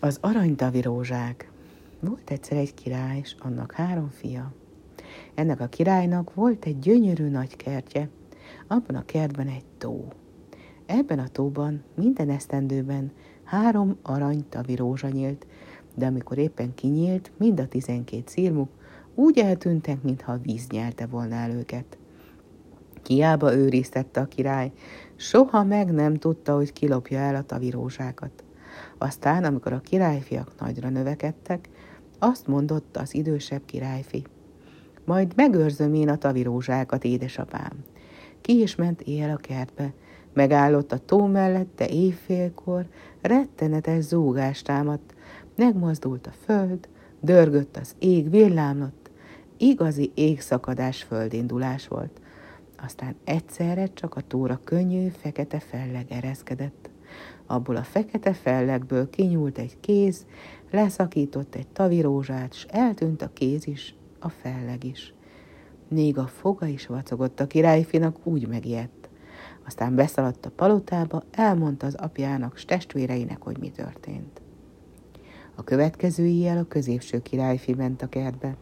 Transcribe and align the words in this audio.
Az 0.00 0.18
aranytavi 0.20 0.80
rózsák. 0.80 1.50
Volt 2.00 2.30
egyszer 2.30 2.56
egy 2.56 2.74
király, 2.74 3.18
és 3.18 3.34
annak 3.38 3.72
három 3.72 4.08
fia. 4.08 4.52
Ennek 5.34 5.60
a 5.60 5.66
királynak 5.66 6.34
volt 6.34 6.64
egy 6.64 6.78
gyönyörű 6.78 7.28
nagy 7.28 7.56
kertje, 7.56 8.08
abban 8.66 8.96
a 8.96 9.04
kertben 9.04 9.48
egy 9.48 9.64
tó. 9.78 10.08
Ebben 10.86 11.18
a 11.18 11.28
tóban 11.28 11.82
minden 11.94 12.30
esztendőben 12.30 13.12
három 13.44 13.96
aranytavi 14.02 14.74
rózsa 14.74 15.08
nyílt, 15.08 15.46
de 15.94 16.06
amikor 16.06 16.38
éppen 16.38 16.74
kinyílt, 16.74 17.32
mind 17.36 17.60
a 17.60 17.68
tizenkét 17.68 18.28
szírmuk 18.28 18.70
úgy 19.14 19.38
eltűntek, 19.38 20.02
mintha 20.02 20.32
a 20.32 20.40
víz 20.42 20.66
nyelte 20.68 21.06
volna 21.06 21.34
el 21.34 21.50
őket. 21.50 21.98
Kiába 23.02 23.54
őriztette 23.54 24.20
a 24.20 24.26
király, 24.26 24.72
soha 25.16 25.64
meg 25.64 25.90
nem 25.92 26.14
tudta, 26.14 26.54
hogy 26.54 26.72
kilopja 26.72 27.18
el 27.18 27.34
a 27.34 27.42
tavirózsákat. 27.42 28.42
Aztán, 28.98 29.44
amikor 29.44 29.72
a 29.72 29.80
királyfiak 29.80 30.52
nagyra 30.60 30.88
növekedtek, 30.88 31.68
azt 32.18 32.46
mondott 32.46 32.96
az 32.96 33.14
idősebb 33.14 33.62
királyfi. 33.64 34.24
Majd 35.04 35.32
megőrzöm 35.36 35.94
én 35.94 36.08
a 36.08 36.16
tavirózsákat, 36.16 37.04
édesapám. 37.04 37.72
Ki 38.40 38.60
is 38.60 38.74
ment 38.74 39.00
éjjel 39.00 39.30
a 39.30 39.36
kertbe, 39.36 39.92
megállott 40.32 40.92
a 40.92 40.98
tó 40.98 41.26
mellett, 41.26 41.76
de 41.76 41.88
éjfélkor 41.88 42.86
rettenetes 43.20 44.04
zúgást 44.04 44.64
támadt, 44.64 45.14
megmozdult 45.56 46.26
a 46.26 46.32
föld, 46.44 46.88
dörgött 47.20 47.76
az 47.76 47.94
ég, 47.98 48.30
villámlott, 48.30 49.10
igazi 49.56 50.10
égszakadás 50.14 51.02
földindulás 51.02 51.88
volt. 51.88 52.20
Aztán 52.84 53.14
egyszerre 53.24 53.86
csak 53.86 54.14
a 54.14 54.20
tóra 54.20 54.60
könnyű, 54.64 55.08
fekete 55.08 55.60
felleg 55.60 56.06
ereszkedett. 56.08 56.90
Abból 57.50 57.76
a 57.76 57.82
fekete 57.82 58.32
fellegből 58.32 59.10
kinyúlt 59.10 59.58
egy 59.58 59.80
kéz, 59.80 60.26
leszakított 60.70 61.54
egy 61.54 61.68
tavirózsát, 61.68 62.54
s 62.54 62.66
eltűnt 62.68 63.22
a 63.22 63.30
kéz 63.32 63.66
is, 63.66 63.94
a 64.18 64.28
felleg 64.28 64.84
is. 64.84 65.14
Még 65.88 66.18
a 66.18 66.26
foga 66.26 66.66
is 66.66 66.86
vacogott 66.86 67.40
a 67.40 67.46
királyfinak, 67.46 68.16
úgy 68.26 68.48
megijedt. 68.48 69.08
Aztán 69.66 69.94
beszaladt 69.94 70.46
a 70.46 70.50
palotába, 70.50 71.22
elmondta 71.30 71.86
az 71.86 71.94
apjának, 71.94 72.56
s 72.56 72.64
testvéreinek, 72.64 73.42
hogy 73.42 73.58
mi 73.58 73.70
történt. 73.70 74.40
A 75.54 75.64
következő 75.64 76.26
éjjel 76.26 76.58
a 76.58 76.68
középső 76.68 77.22
királyfi 77.22 77.74
ment 77.74 78.02
a 78.02 78.08
kertbe. 78.08 78.56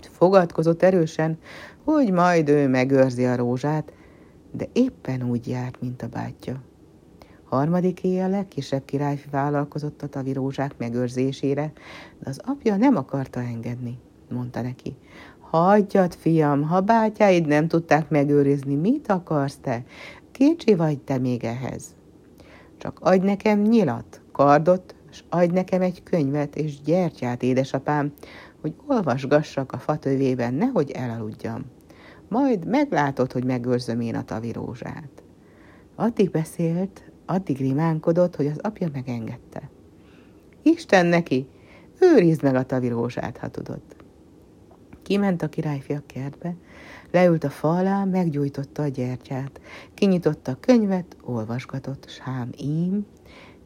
Fogadkozott 0.00 0.82
erősen, 0.82 1.38
hogy 1.84 2.10
majd 2.10 2.48
ő 2.48 2.68
megőrzi 2.68 3.24
a 3.24 3.36
rózsát, 3.36 3.92
de 4.50 4.68
éppen 4.72 5.22
úgy 5.22 5.48
járt, 5.48 5.80
mint 5.80 6.02
a 6.02 6.08
bátyja. 6.08 6.62
Harmadik 7.52 8.02
éjjel 8.02 8.30
legkisebb 8.30 8.84
királyfi 8.84 9.28
vállalkozott 9.30 10.02
a 10.02 10.08
tavirózsák 10.08 10.74
megőrzésére, 10.78 11.72
de 12.18 12.30
az 12.30 12.40
apja 12.44 12.76
nem 12.76 12.96
akarta 12.96 13.40
engedni, 13.40 13.98
mondta 14.30 14.60
neki. 14.60 14.96
Hagyjad, 15.40 16.14
fiam, 16.14 16.62
ha 16.62 16.80
bátyáid 16.80 17.46
nem 17.46 17.68
tudták 17.68 18.08
megőrizni, 18.08 18.74
mit 18.74 19.08
akarsz 19.08 19.58
te? 19.60 19.84
Kicsi 20.30 20.74
vagy 20.74 20.98
te 20.98 21.18
még 21.18 21.44
ehhez. 21.44 21.94
Csak 22.78 22.98
adj 23.00 23.26
nekem 23.26 23.60
nyilat, 23.60 24.20
kardot, 24.32 24.94
és 25.10 25.24
adj 25.28 25.52
nekem 25.52 25.80
egy 25.80 26.02
könyvet 26.02 26.56
és 26.56 26.80
gyertyát, 26.80 27.42
édesapám, 27.42 28.12
hogy 28.60 28.74
olvasgassak 28.86 29.72
a 29.72 29.78
fatövében, 29.78 30.54
nehogy 30.54 30.90
elaludjam. 30.90 31.64
Majd 32.28 32.66
meglátod, 32.66 33.32
hogy 33.32 33.44
megőrzöm 33.44 34.00
én 34.00 34.14
a 34.14 34.24
tavirózsát. 34.24 35.22
Addig 35.94 36.30
beszélt, 36.30 37.11
addig 37.26 37.56
rimánkodott, 37.56 38.36
hogy 38.36 38.46
az 38.46 38.58
apja 38.58 38.88
megengedte. 38.92 39.70
Isten 40.62 41.06
neki, 41.06 41.46
őrizd 41.98 42.42
meg 42.42 42.54
a 42.54 42.66
tavirózsát, 42.66 43.38
ha 43.38 43.48
tudod. 43.48 43.80
Kiment 45.02 45.42
a 45.42 45.48
királyfi 45.48 45.92
a 45.92 46.02
kertbe, 46.06 46.54
leült 47.10 47.44
a 47.44 47.50
fa 47.50 47.76
alá, 47.76 48.04
meggyújtotta 48.04 48.82
a 48.82 48.88
gyertyát, 48.88 49.60
kinyitotta 49.94 50.50
a 50.50 50.56
könyvet, 50.60 51.16
olvasgatott, 51.22 52.08
sám 52.08 52.50
ím, 52.60 53.06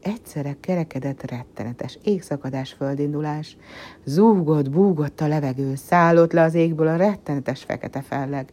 egyszerre 0.06 0.56
kerekedett 0.60 1.30
rettenetes 1.30 1.98
égszakadás 2.02 2.72
földindulás, 2.72 3.56
zúgott, 4.04 4.70
búgott 4.70 5.20
a 5.20 5.28
levegő, 5.28 5.74
szállott 5.74 6.32
le 6.32 6.42
az 6.42 6.54
égből 6.54 6.86
a 6.86 6.96
rettenetes 6.96 7.62
fekete 7.62 8.02
felleg. 8.02 8.52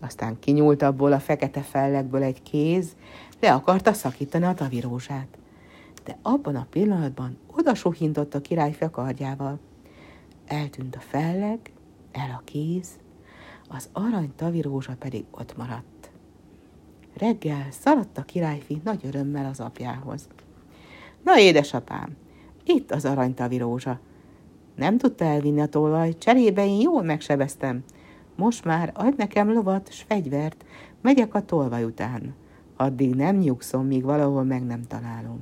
Aztán 0.00 0.38
kinyúlt 0.38 0.82
abból 0.82 1.12
a 1.12 1.18
fekete 1.18 1.60
fellegből 1.60 2.22
egy 2.22 2.42
kéz, 2.42 2.96
le 3.40 3.52
akarta 3.52 3.92
szakítani 3.92 4.44
a 4.44 4.54
tavirózsát. 4.54 5.38
De 6.04 6.18
abban 6.22 6.56
a 6.56 6.66
pillanatban 6.70 7.38
oda 7.56 7.74
suhintott 7.74 8.34
a 8.34 8.40
király 8.40 8.76
kardjával. 8.90 9.58
Eltűnt 10.46 10.96
a 10.96 11.00
felleg, 11.00 11.58
el 12.12 12.30
a 12.30 12.42
kéz, 12.44 12.88
az 13.68 13.88
arany 13.92 14.32
tavirózsa 14.36 14.96
pedig 14.98 15.24
ott 15.30 15.56
maradt. 15.56 16.10
Reggel 17.16 17.66
szaladt 17.70 18.18
a 18.18 18.22
királyfi 18.22 18.80
nagy 18.84 19.06
örömmel 19.06 19.46
az 19.46 19.60
apjához. 19.60 20.28
Na, 21.24 21.38
édesapám, 21.38 22.16
itt 22.64 22.90
az 22.90 23.04
aranytavi 23.04 23.56
rózsa. 23.56 24.00
Nem 24.74 24.98
tudta 24.98 25.24
elvinni 25.24 25.60
a 25.60 25.66
tolvaj, 25.66 26.18
cserébe 26.18 26.66
én 26.66 26.80
jól 26.80 27.02
megsebeztem. 27.02 27.84
Most 28.36 28.64
már 28.64 28.92
adj 28.94 29.14
nekem 29.16 29.52
lovat 29.52 29.92
s 29.92 30.02
fegyvert, 30.02 30.64
megyek 31.00 31.34
a 31.34 31.44
tolvaj 31.44 31.84
után. 31.84 32.34
Addig 32.80 33.14
nem 33.14 33.36
nyugszom, 33.36 33.86
míg 33.86 34.04
valahol 34.04 34.44
meg 34.44 34.66
nem 34.66 34.82
találom. 34.82 35.40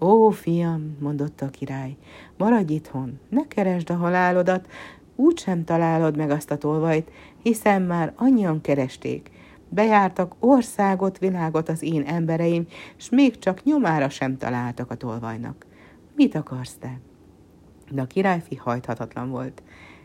Ó, 0.00 0.30
fiam, 0.30 0.96
mondotta 1.00 1.46
a 1.46 1.50
király, 1.50 1.96
maradj 2.36 2.72
itthon, 2.72 3.18
ne 3.28 3.46
keresd 3.48 3.90
a 3.90 3.96
halálodat, 3.96 4.68
úgy 5.16 5.38
sem 5.38 5.64
találod 5.64 6.16
meg 6.16 6.30
azt 6.30 6.50
a 6.50 6.58
tolvajt, 6.58 7.10
hiszen 7.42 7.82
már 7.82 8.12
annyian 8.16 8.60
keresték, 8.60 9.30
Bejártak 9.68 10.34
országot, 10.38 11.18
világot 11.18 11.68
az 11.68 11.82
én 11.82 12.02
embereim, 12.02 12.66
s 12.96 13.08
még 13.10 13.38
csak 13.38 13.64
nyomára 13.64 14.08
sem 14.08 14.36
találtak 14.36 14.90
a 14.90 14.94
tolvajnak. 14.94 15.66
Mit 16.14 16.34
akarsz 16.34 16.76
te? 16.80 16.98
De 17.90 18.02
a 18.02 18.06
királyfi 18.06 18.56
hajthatatlan 18.56 19.30
volt. 19.30 19.62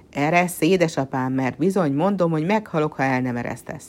Erre 0.10 0.50
édesapám, 0.60 1.34
mert 1.34 1.58
bizony 1.58 1.94
mondom, 1.94 2.32
hogy 2.32 2.46
meghalok, 2.46 2.94
ha 2.94 3.04
el 3.04 3.22
nem 3.22 3.38
eresztesz. 3.38 3.88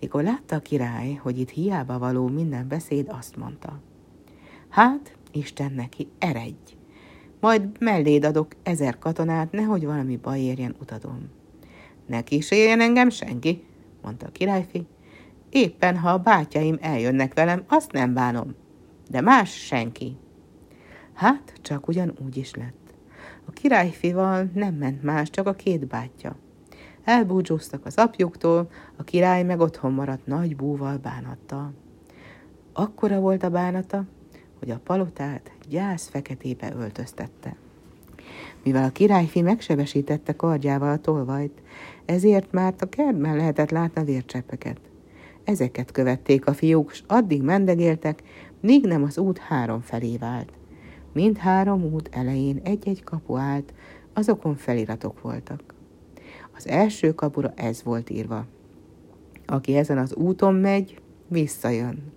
Mikor 0.00 0.22
látta 0.22 0.56
a 0.56 0.60
király, 0.60 1.14
hogy 1.14 1.38
itt 1.38 1.50
hiába 1.50 1.98
való 1.98 2.28
minden 2.28 2.68
beszéd, 2.68 3.08
azt 3.08 3.36
mondta. 3.36 3.80
Hát, 4.68 5.16
Isten 5.32 5.72
neki, 5.72 6.08
eredj! 6.18 6.76
Majd 7.40 7.80
melléd 7.80 8.24
adok 8.24 8.52
ezer 8.62 8.98
katonát, 8.98 9.52
nehogy 9.52 9.84
valami 9.84 10.16
baj 10.16 10.40
érjen 10.40 10.74
utadon. 10.80 11.30
Ne 12.06 12.22
kísérjen 12.22 12.80
engem 12.80 13.10
senki, 13.10 13.64
mondta 14.02 14.26
a 14.26 14.30
királyfi. 14.30 14.86
Éppen, 15.50 15.96
ha 15.96 16.10
a 16.10 16.18
bátyáim 16.18 16.78
eljönnek 16.80 17.34
velem, 17.34 17.64
azt 17.68 17.92
nem 17.92 18.14
bánom, 18.14 18.54
de 19.10 19.20
más 19.20 19.50
senki. 19.50 20.16
Hát, 21.12 21.52
csak 21.62 21.88
ugyan 21.88 22.14
úgy 22.24 22.36
is 22.36 22.54
lett. 22.54 22.94
A 23.44 23.50
királyfival 23.50 24.50
nem 24.54 24.74
ment 24.74 25.02
más, 25.02 25.30
csak 25.30 25.46
a 25.46 25.54
két 25.54 25.86
bátyja. 25.86 26.36
Elbúcsúztak 27.08 27.86
az 27.86 27.94
apjuktól, 27.96 28.70
a 28.96 29.02
király 29.02 29.42
meg 29.42 29.60
otthon 29.60 29.92
maradt 29.92 30.26
nagy 30.26 30.56
búval 30.56 30.96
bánattal. 30.96 31.72
Akkora 32.72 33.20
volt 33.20 33.42
a 33.42 33.50
bánata, 33.50 34.04
hogy 34.58 34.70
a 34.70 34.80
palotát 34.84 35.50
gyász 35.68 36.08
feketébe 36.08 36.72
öltöztette. 36.78 37.56
Mivel 38.62 38.84
a 38.84 38.90
királyfi 38.90 39.42
megsebesítette 39.42 40.36
kardjával 40.36 40.90
a 40.90 40.98
tolvajt, 40.98 41.62
ezért 42.04 42.52
már 42.52 42.74
a 42.78 42.88
kertben 42.88 43.36
lehetett 43.36 43.70
látni 43.70 44.00
a 44.00 44.04
vércseppeket. 44.04 44.80
Ezeket 45.44 45.92
követték 45.92 46.46
a 46.46 46.54
fiúk, 46.54 46.90
s 46.90 47.02
addig 47.06 47.42
mendegéltek, 47.42 48.22
míg 48.60 48.86
nem 48.86 49.02
az 49.02 49.18
út 49.18 49.38
három 49.38 49.80
felé 49.80 50.16
vált. 50.16 50.52
Mind 51.12 51.36
három 51.36 51.82
út 51.82 52.08
elején 52.12 52.60
egy-egy 52.64 53.04
kapu 53.04 53.36
állt, 53.36 53.74
azokon 54.12 54.56
feliratok 54.56 55.20
voltak. 55.20 55.76
Az 56.58 56.68
első 56.68 57.14
kapura 57.14 57.52
ez 57.56 57.82
volt 57.82 58.10
írva. 58.10 58.46
Aki 59.46 59.76
ezen 59.76 59.98
az 59.98 60.14
úton 60.14 60.54
megy, 60.54 61.00
visszajön. 61.28 62.12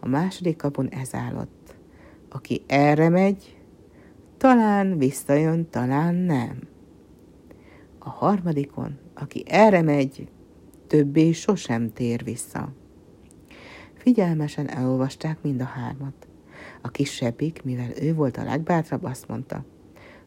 A 0.00 0.08
második 0.08 0.56
kapun 0.56 0.88
ez 0.88 1.14
állott. 1.14 1.74
Aki 2.28 2.62
erre 2.66 3.08
megy, 3.08 3.58
talán 4.36 4.98
visszajön, 4.98 5.70
talán 5.70 6.14
nem. 6.14 6.58
A 7.98 8.08
harmadikon, 8.08 8.98
aki 9.14 9.44
erre 9.46 9.82
megy, 9.82 10.28
többé 10.86 11.32
sosem 11.32 11.92
tér 11.92 12.24
vissza. 12.24 12.72
Figyelmesen 13.94 14.68
elolvasták 14.68 15.42
mind 15.42 15.60
a 15.60 15.64
hármat. 15.64 16.28
A 16.82 16.88
kisebbik, 16.88 17.62
mivel 17.64 17.90
ő 18.00 18.14
volt 18.14 18.36
a 18.36 18.44
legbátrabb, 18.44 19.04
azt 19.04 19.28
mondta. 19.28 19.64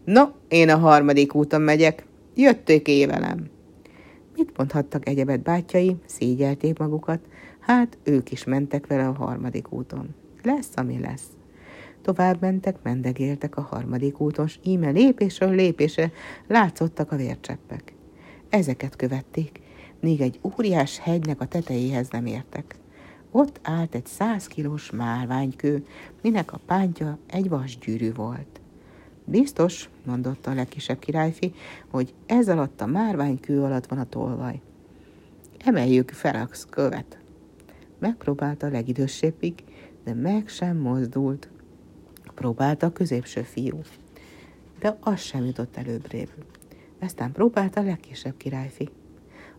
No, 0.05 0.23
én 0.47 0.69
a 0.69 0.77
harmadik 0.77 1.35
úton 1.35 1.61
megyek, 1.61 2.05
jötték 2.35 2.87
éj 2.87 3.05
velem. 3.05 3.49
Mit 4.35 4.57
mondhattak 4.57 5.07
egyebet 5.07 5.41
bátyai, 5.41 5.95
szégyelték 6.05 6.77
magukat, 6.77 7.19
hát 7.59 7.97
ők 8.03 8.31
is 8.31 8.43
mentek 8.43 8.87
vele 8.87 9.07
a 9.07 9.13
harmadik 9.13 9.71
úton. 9.71 10.15
Lesz, 10.43 10.69
ami 10.75 10.99
lesz. 10.99 11.27
Tovább 12.01 12.41
mentek, 12.41 12.75
mendegéltek 12.83 13.57
a 13.57 13.61
harmadik 13.61 14.19
úton, 14.19 14.47
s 14.47 14.59
íme 14.63 14.89
lépésről 14.89 15.55
lépésre 15.55 16.11
látszottak 16.47 17.11
a 17.11 17.15
vércseppek. 17.15 17.93
Ezeket 18.49 18.95
követték, 18.95 19.59
míg 19.99 20.21
egy 20.21 20.39
óriás 20.57 20.99
hegynek 20.99 21.41
a 21.41 21.45
tetejéhez 21.45 22.09
nem 22.09 22.25
értek. 22.25 22.75
Ott 23.31 23.59
állt 23.63 23.95
egy 23.95 24.05
száz 24.05 24.47
kilós 24.47 24.91
márványkő, 24.91 25.85
minek 26.21 26.53
a 26.53 26.59
pántja 26.65 27.17
egy 27.27 27.49
vasgyűrű 27.49 28.13
volt. 28.13 28.61
Biztos, 29.25 29.89
mondotta 30.05 30.51
a 30.51 30.53
legkisebb 30.53 30.99
királyfi, 30.99 31.53
hogy 31.89 32.13
ez 32.25 32.49
alatt 32.49 32.81
a 32.81 32.85
márványkő 32.85 33.61
alatt 33.61 33.85
van 33.85 33.99
a 33.99 34.09
tolvaj. 34.09 34.61
Emeljük 35.57 36.09
fel 36.09 36.35
a 36.35 36.49
követ. 36.69 37.17
Megpróbálta 37.99 38.67
a 38.67 38.69
legidősebbig, 38.69 39.63
de 40.03 40.13
meg 40.13 40.47
sem 40.47 40.77
mozdult. 40.77 41.49
Próbálta 42.35 42.85
a 42.85 42.91
középső 42.91 43.41
fiú, 43.41 43.81
de 44.79 44.97
az 45.01 45.19
sem 45.19 45.45
jutott 45.45 45.77
előbbrébb. 45.77 46.29
Aztán 46.99 47.31
próbálta 47.31 47.79
a 47.79 47.83
legkisebb 47.83 48.37
királyfi. 48.37 48.89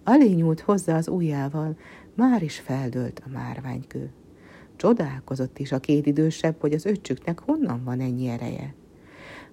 Alé 0.04 0.32
nyúlt 0.32 0.60
hozzá 0.60 0.96
az 0.96 1.08
ujjával, 1.08 1.76
már 2.14 2.42
is 2.42 2.58
feldőlt 2.58 3.22
a 3.24 3.28
márványkő. 3.32 4.10
Csodálkozott 4.76 5.58
is 5.58 5.72
a 5.72 5.80
két 5.80 6.06
idősebb, 6.06 6.60
hogy 6.60 6.72
az 6.72 6.84
öccsüknek 6.84 7.38
honnan 7.38 7.84
van 7.84 8.00
ennyi 8.00 8.28
ereje. 8.28 8.74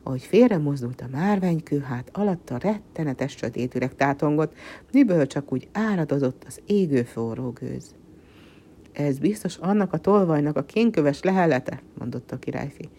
Ahogy 0.03 0.21
félre 0.21 0.57
mozdult 0.57 1.01
a 1.01 1.07
márványkő, 1.11 1.79
hát 1.79 2.09
alatta 2.11 2.57
rettenetes 2.57 3.35
sötét 3.38 3.94
tátongott, 3.97 4.53
miből 4.91 5.27
csak 5.27 5.53
úgy 5.53 5.67
áradozott 5.71 6.44
az 6.47 6.59
égő 6.65 7.03
forró 7.03 7.50
gőz. 7.50 7.95
Ez 8.91 9.19
biztos 9.19 9.57
annak 9.57 9.94
a 9.94 9.97
tolvajnak 9.97 10.57
a 10.57 10.65
kénköves 10.65 11.21
lehellete, 11.21 11.81
mondott 11.97 12.31
a 12.31 12.39
királyfi. 12.39 12.89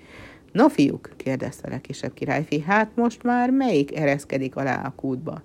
No, 0.52 0.68
fiúk, 0.68 1.10
kérdezte 1.16 1.66
a 1.66 1.70
legkisebb 1.70 2.14
királyfi, 2.14 2.60
hát 2.60 2.90
most 2.94 3.22
már 3.22 3.50
melyik 3.50 3.96
ereszkedik 3.96 4.56
alá 4.56 4.84
a 4.86 4.92
kútba? 4.96 5.42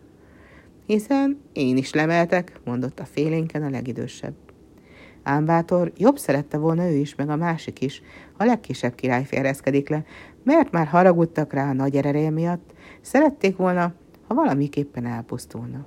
Hiszen 0.85 1.39
én 1.53 1.77
is 1.77 1.93
lemeltek, 1.93 2.59
mondotta 2.65 3.05
félénken 3.05 3.63
a 3.63 3.69
legidősebb. 3.69 4.33
Ámbátor 5.23 5.91
jobb 5.97 6.17
szerette 6.17 6.57
volna 6.57 6.89
ő 6.89 6.95
is, 6.95 7.15
meg 7.15 7.29
a 7.29 7.35
másik 7.35 7.81
is, 7.81 8.01
a 8.37 8.43
legkisebb 8.43 8.95
királyfi 8.95 9.35
ereszkedik 9.35 9.89
le, 9.89 10.05
mert 10.49 10.71
már 10.71 10.87
haragudtak 10.87 11.53
rá 11.53 11.69
a 11.69 11.73
nagy 11.73 11.95
ereje 11.95 12.29
miatt, 12.29 12.73
szerették 13.01 13.55
volna, 13.55 13.93
ha 14.27 14.33
valamiképpen 14.33 15.05
elpusztulna. 15.05 15.85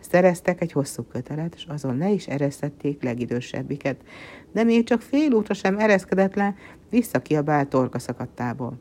Szereztek 0.00 0.60
egy 0.60 0.72
hosszú 0.72 1.02
kötelet, 1.02 1.54
és 1.54 1.64
azon 1.68 1.96
le 1.96 2.10
is 2.10 2.26
eresztették 2.26 3.02
legidősebbiket, 3.02 3.96
de 4.52 4.62
még 4.62 4.84
csak 4.84 5.00
fél 5.00 5.32
útra 5.32 5.54
sem 5.54 5.78
ereszkedett 5.78 6.34
le, 6.34 6.54
visszakiabált 6.90 7.68
torka 7.68 7.98
szakadtából. 7.98 8.78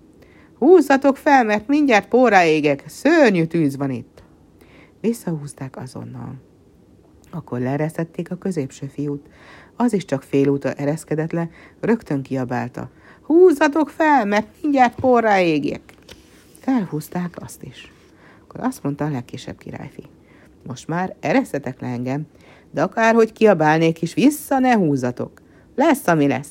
Húzzatok 0.58 1.18
fel, 1.18 1.44
mert 1.44 1.68
mindjárt 1.68 2.08
pórá 2.08 2.46
égek, 2.46 2.84
szörnyű 2.88 3.46
tűz 3.46 3.78
van 3.78 3.92
itt. 3.92 4.24
Visszahúzták 5.02 5.78
azonnal. 5.78 6.36
Akkor 7.31 7.60
leeresztették 7.60 8.31
a 8.31 8.36
középső 8.36 8.86
fiút. 8.86 9.30
Az 9.75 9.94
is 9.94 10.06
csak 10.06 10.24
fél 10.24 10.48
útra 10.48 10.72
ereszkedett 10.72 11.31
le, 11.31 11.50
rögtön 11.80 12.22
kiabálta. 12.22 12.90
Húzzatok 13.27 13.89
fel, 13.89 14.25
mert 14.25 14.47
mindjárt 14.62 14.95
porrá 14.95 15.39
égjek. 15.39 15.81
Felhúzták 16.59 17.35
azt 17.41 17.63
is. 17.63 17.91
Akkor 18.44 18.59
azt 18.59 18.83
mondta 18.83 19.06
a 19.06 19.09
legkisebb 19.09 19.57
királyfi. 19.57 20.03
Most 20.68 20.88
már 20.88 21.15
eresztetek 21.19 21.81
le 21.81 21.88
engem, 21.88 22.27
de 22.71 22.81
akárhogy 22.81 23.31
kiabálnék 23.31 24.01
is, 24.01 24.13
vissza 24.13 24.59
ne 24.59 24.75
húzzatok. 24.75 25.41
Lesz, 25.75 26.07
ami 26.07 26.27
lesz. 26.27 26.50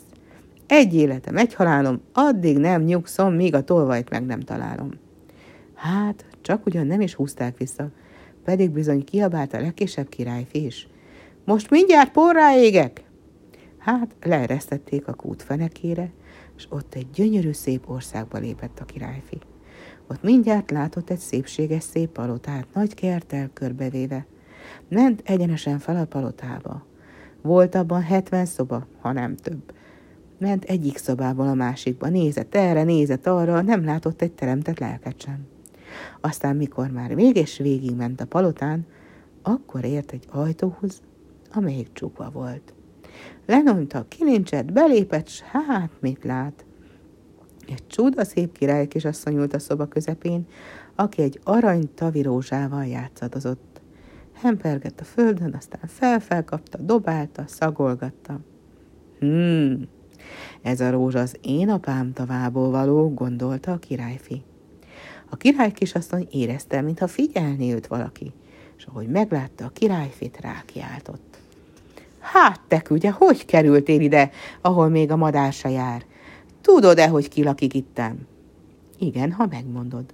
Egy 0.67 0.95
életem, 0.95 1.37
egy 1.37 1.55
halálom, 1.55 2.01
addig 2.13 2.59
nem 2.59 2.83
nyugszom, 2.83 3.35
míg 3.35 3.55
a 3.55 3.65
tolvajt 3.65 4.11
meg 4.11 4.27
nem 4.27 4.41
találom. 4.41 4.91
Hát, 5.75 6.25
csak 6.41 6.67
ugyan 6.67 6.87
nem 6.87 7.01
is 7.01 7.15
húzták 7.15 7.59
vissza, 7.59 7.89
pedig 8.45 8.71
bizony 8.71 9.05
kiabált 9.05 9.53
a 9.53 9.61
legkisebb 9.61 10.09
királyfi 10.09 10.65
is. 10.65 10.89
Most 11.45 11.71
mindjárt 11.71 12.13
porrá 12.13 12.57
égek! 12.57 13.03
Hát, 13.79 14.15
leeresztették 14.23 15.09
a 15.09 15.15
kút 15.15 15.43
fenekére, 15.43 16.11
és 16.57 16.67
ott 16.71 16.95
egy 16.95 17.11
gyönyörű 17.11 17.53
szép 17.53 17.89
országba 17.89 18.39
lépett 18.39 18.79
a 18.81 18.85
királyfi. 18.85 19.39
Ott 20.07 20.23
mindjárt 20.23 20.71
látott 20.71 21.11
egy 21.11 21.19
szépséges 21.19 21.83
szép 21.83 22.11
palotát, 22.11 22.67
nagy 22.75 22.95
kertel 22.95 23.51
körbevéve. 23.53 24.27
Ment 24.89 25.23
egyenesen 25.25 25.79
fel 25.79 25.97
a 25.97 26.05
palotába. 26.05 26.85
Volt 27.43 27.75
abban 27.75 28.03
hetven 28.03 28.47
szoba, 28.47 28.87
ha 29.01 29.13
nem 29.13 29.37
több. 29.37 29.75
Ment 30.39 30.65
egyik 30.65 30.97
szobából 30.97 31.49
a 31.49 31.55
másikba, 31.55 32.09
nézett 32.09 32.55
erre, 32.55 32.83
nézett 32.83 33.27
arra, 33.27 33.63
nem 33.63 33.85
látott 33.85 34.23
egy 34.23 34.33
teremtett 34.33 34.79
lelket 34.79 35.21
sem. 35.21 35.47
Aztán, 36.21 36.57
mikor 36.57 36.91
már 36.91 37.15
véges 37.15 37.59
végig 37.59 37.97
ment 37.97 38.21
a 38.21 38.27
palotán, 38.27 38.87
akkor 39.43 39.85
ért 39.85 40.13
egy 40.13 40.27
ajtóhoz, 40.31 41.03
amelyik 41.53 41.93
csukva 41.93 42.31
volt. 42.31 42.75
Lenyomta 43.47 43.99
a 43.99 44.07
kilincset, 44.09 44.73
belépett, 44.73 45.29
s 45.29 45.41
hát 45.41 45.91
mit 46.01 46.25
lát? 46.25 46.65
Egy 47.69 47.87
csuda 47.87 48.25
szép 48.25 48.59
király 48.59 48.87
kisasszony 48.87 49.35
ült 49.35 49.55
a 49.55 49.59
szoba 49.59 49.87
közepén, 49.87 50.47
aki 50.95 51.23
egy 51.23 51.41
arany 51.45 51.95
tavirózsával 51.95 52.87
játszadozott. 52.87 53.81
Hempergett 54.35 55.01
a 55.01 55.05
földön, 55.05 55.55
aztán 55.55 55.81
felfelkapta, 55.87 56.79
dobálta, 56.79 57.45
szagolgatta. 57.47 58.41
Hmm, 59.19 59.89
ez 60.63 60.81
a 60.81 60.91
rózsa 60.91 61.19
az 61.19 61.37
én 61.43 61.69
apám 61.69 62.13
tavából 62.13 62.71
való, 62.71 63.15
gondolta 63.15 63.73
a 63.73 63.79
királyfi. 63.79 64.43
A 65.31 65.37
király 65.37 65.73
kisasszony 65.73 66.27
érezte, 66.31 66.81
mintha 66.81 67.07
figyelni 67.07 67.73
őt 67.73 67.87
valaki, 67.87 68.33
és 68.77 68.85
ahogy 68.85 69.09
meglátta 69.09 69.65
a 69.65 69.71
királyfit, 69.71 70.41
rákiáltott. 70.41 71.39
Hát 72.33 72.61
te 72.69 72.83
ugye, 72.91 73.11
hogy 73.11 73.45
kerültél 73.45 74.01
ide, 74.01 74.31
ahol 74.61 74.89
még 74.89 75.11
a 75.11 75.17
madársa 75.17 75.69
jár? 75.69 76.05
Tudod-e, 76.61 77.09
hogy 77.09 77.29
ki 77.29 77.43
lakik 77.43 77.75
itten? 77.75 78.27
Igen, 78.99 79.33
ha 79.33 79.47
megmondod. 79.51 80.05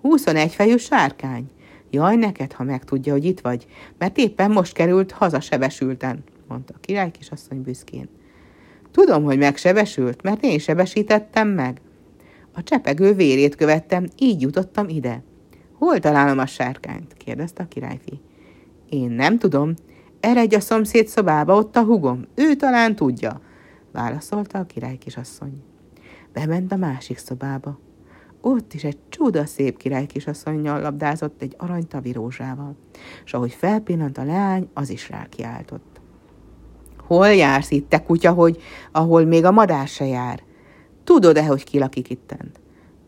Huszonegy 0.00 0.52
fejű 0.52 0.76
sárkány. 0.76 1.50
Jaj, 1.90 2.16
neked, 2.16 2.52
ha 2.52 2.64
megtudja, 2.64 3.12
hogy 3.12 3.24
itt 3.24 3.40
vagy, 3.40 3.66
mert 3.98 4.18
éppen 4.18 4.50
most 4.50 4.72
került 4.72 5.12
haza 5.12 5.40
sebesülten, 5.40 6.24
mondta 6.48 6.74
a 6.76 6.80
király 6.80 7.10
kisasszony 7.10 7.62
büszkén. 7.62 8.08
Tudom, 8.90 9.24
hogy 9.24 9.38
megsebesült, 9.38 10.22
mert 10.22 10.44
én 10.44 10.58
sebesítettem 10.58 11.48
meg. 11.48 11.80
A 12.52 12.62
csepegő 12.62 13.12
vérét 13.12 13.54
követtem, 13.54 14.06
így 14.18 14.40
jutottam 14.40 14.88
ide. 14.88 15.22
Hol 15.72 15.98
találom 15.98 16.38
a 16.38 16.46
sárkányt? 16.46 17.14
kérdezte 17.14 17.62
a 17.62 17.68
királyfi. 17.68 18.20
Én 18.88 19.10
nem 19.10 19.38
tudom. 19.38 19.74
Eredj 20.26 20.54
a 20.54 20.60
szomszéd 20.60 21.08
szobába, 21.08 21.54
ott 21.54 21.76
a 21.76 21.82
hugom. 21.82 22.24
Ő 22.34 22.54
talán 22.54 22.96
tudja, 22.96 23.40
válaszolta 23.92 24.58
a 24.58 24.64
király 24.64 24.96
kisasszony. 24.96 25.62
Bement 26.32 26.72
a 26.72 26.76
másik 26.76 27.18
szobába. 27.18 27.78
Ott 28.40 28.74
is 28.74 28.84
egy 28.84 28.98
csuda 29.08 29.46
szép 29.46 29.76
király 29.76 30.06
kisasszonynal 30.06 30.80
labdázott 30.80 31.42
egy 31.42 31.54
arany 31.58 31.88
tavirózsával, 31.88 32.76
és 33.24 33.34
ahogy 33.34 33.52
felpillant 33.52 34.18
a 34.18 34.24
leány, 34.24 34.68
az 34.74 34.90
is 34.90 35.10
rákiáltott. 35.10 36.00
Hol 36.98 37.28
jársz 37.28 37.70
itt, 37.70 37.88
te 37.88 38.02
kutya, 38.02 38.32
hogy 38.32 38.62
ahol 38.92 39.24
még 39.24 39.44
a 39.44 39.50
madár 39.50 39.88
se 39.88 40.06
jár? 40.06 40.42
Tudod-e, 41.04 41.44
hogy 41.44 41.64
ki 41.64 41.78
lakik 41.78 42.10
itten? 42.10 42.50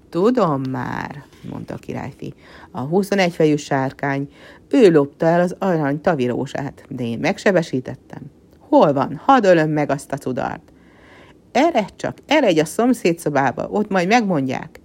Tudom 0.09 0.63
már, 0.71 1.25
mondta 1.51 1.75
a 1.75 1.79
királyfi. 1.79 2.35
A 2.71 2.81
21 2.81 3.33
fejű 3.33 3.57
sárkány, 3.57 4.33
ő 4.69 4.91
lopta 4.91 5.27
el 5.27 5.41
az 5.41 5.57
arany 5.59 6.01
tavirósát, 6.01 6.85
de 6.89 7.05
én 7.05 7.19
megsebesítettem. 7.19 8.23
Hol 8.59 8.93
van? 8.93 9.17
Hadd 9.25 9.45
ölöm 9.45 9.71
meg 9.71 9.91
azt 9.91 10.13
a 10.13 10.17
cudart. 10.17 10.73
Eredj 11.53 11.93
csak, 11.97 12.19
eredj 12.27 12.61
a 12.61 12.65
szomszéd 12.65 13.19
szobába, 13.19 13.69
ott 13.69 13.91
majd 13.91 14.09
megmondják. 14.09 14.81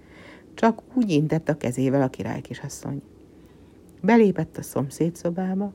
Csak 0.54 0.82
úgy 0.94 1.10
intett 1.10 1.48
a 1.48 1.56
kezével 1.56 2.02
a 2.02 2.08
király 2.08 2.40
kisasszony. 2.40 3.02
Belépett 4.00 4.56
a 4.56 4.62
szomszéd 4.62 5.16
szobába, 5.16 5.72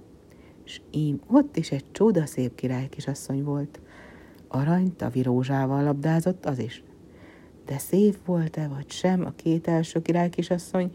és 0.65 0.82
ím 0.91 1.20
ott 1.27 1.58
is 1.58 1.72
egy 1.72 1.86
csoda 1.91 2.25
szép 2.25 2.56
király 2.56 2.88
kisasszony 2.89 3.44
volt. 3.44 3.79
Arany 4.48 4.96
tavirózsával 4.96 5.84
labdázott 5.84 6.46
az 6.46 6.60
is. 6.60 6.84
De 7.70 7.78
szép 7.78 8.18
volt-e 8.26 8.68
vagy 8.68 8.92
sem 8.92 9.26
a 9.26 9.32
két 9.36 9.68
első 9.68 10.02
király 10.02 10.30
kisasszony, 10.30 10.92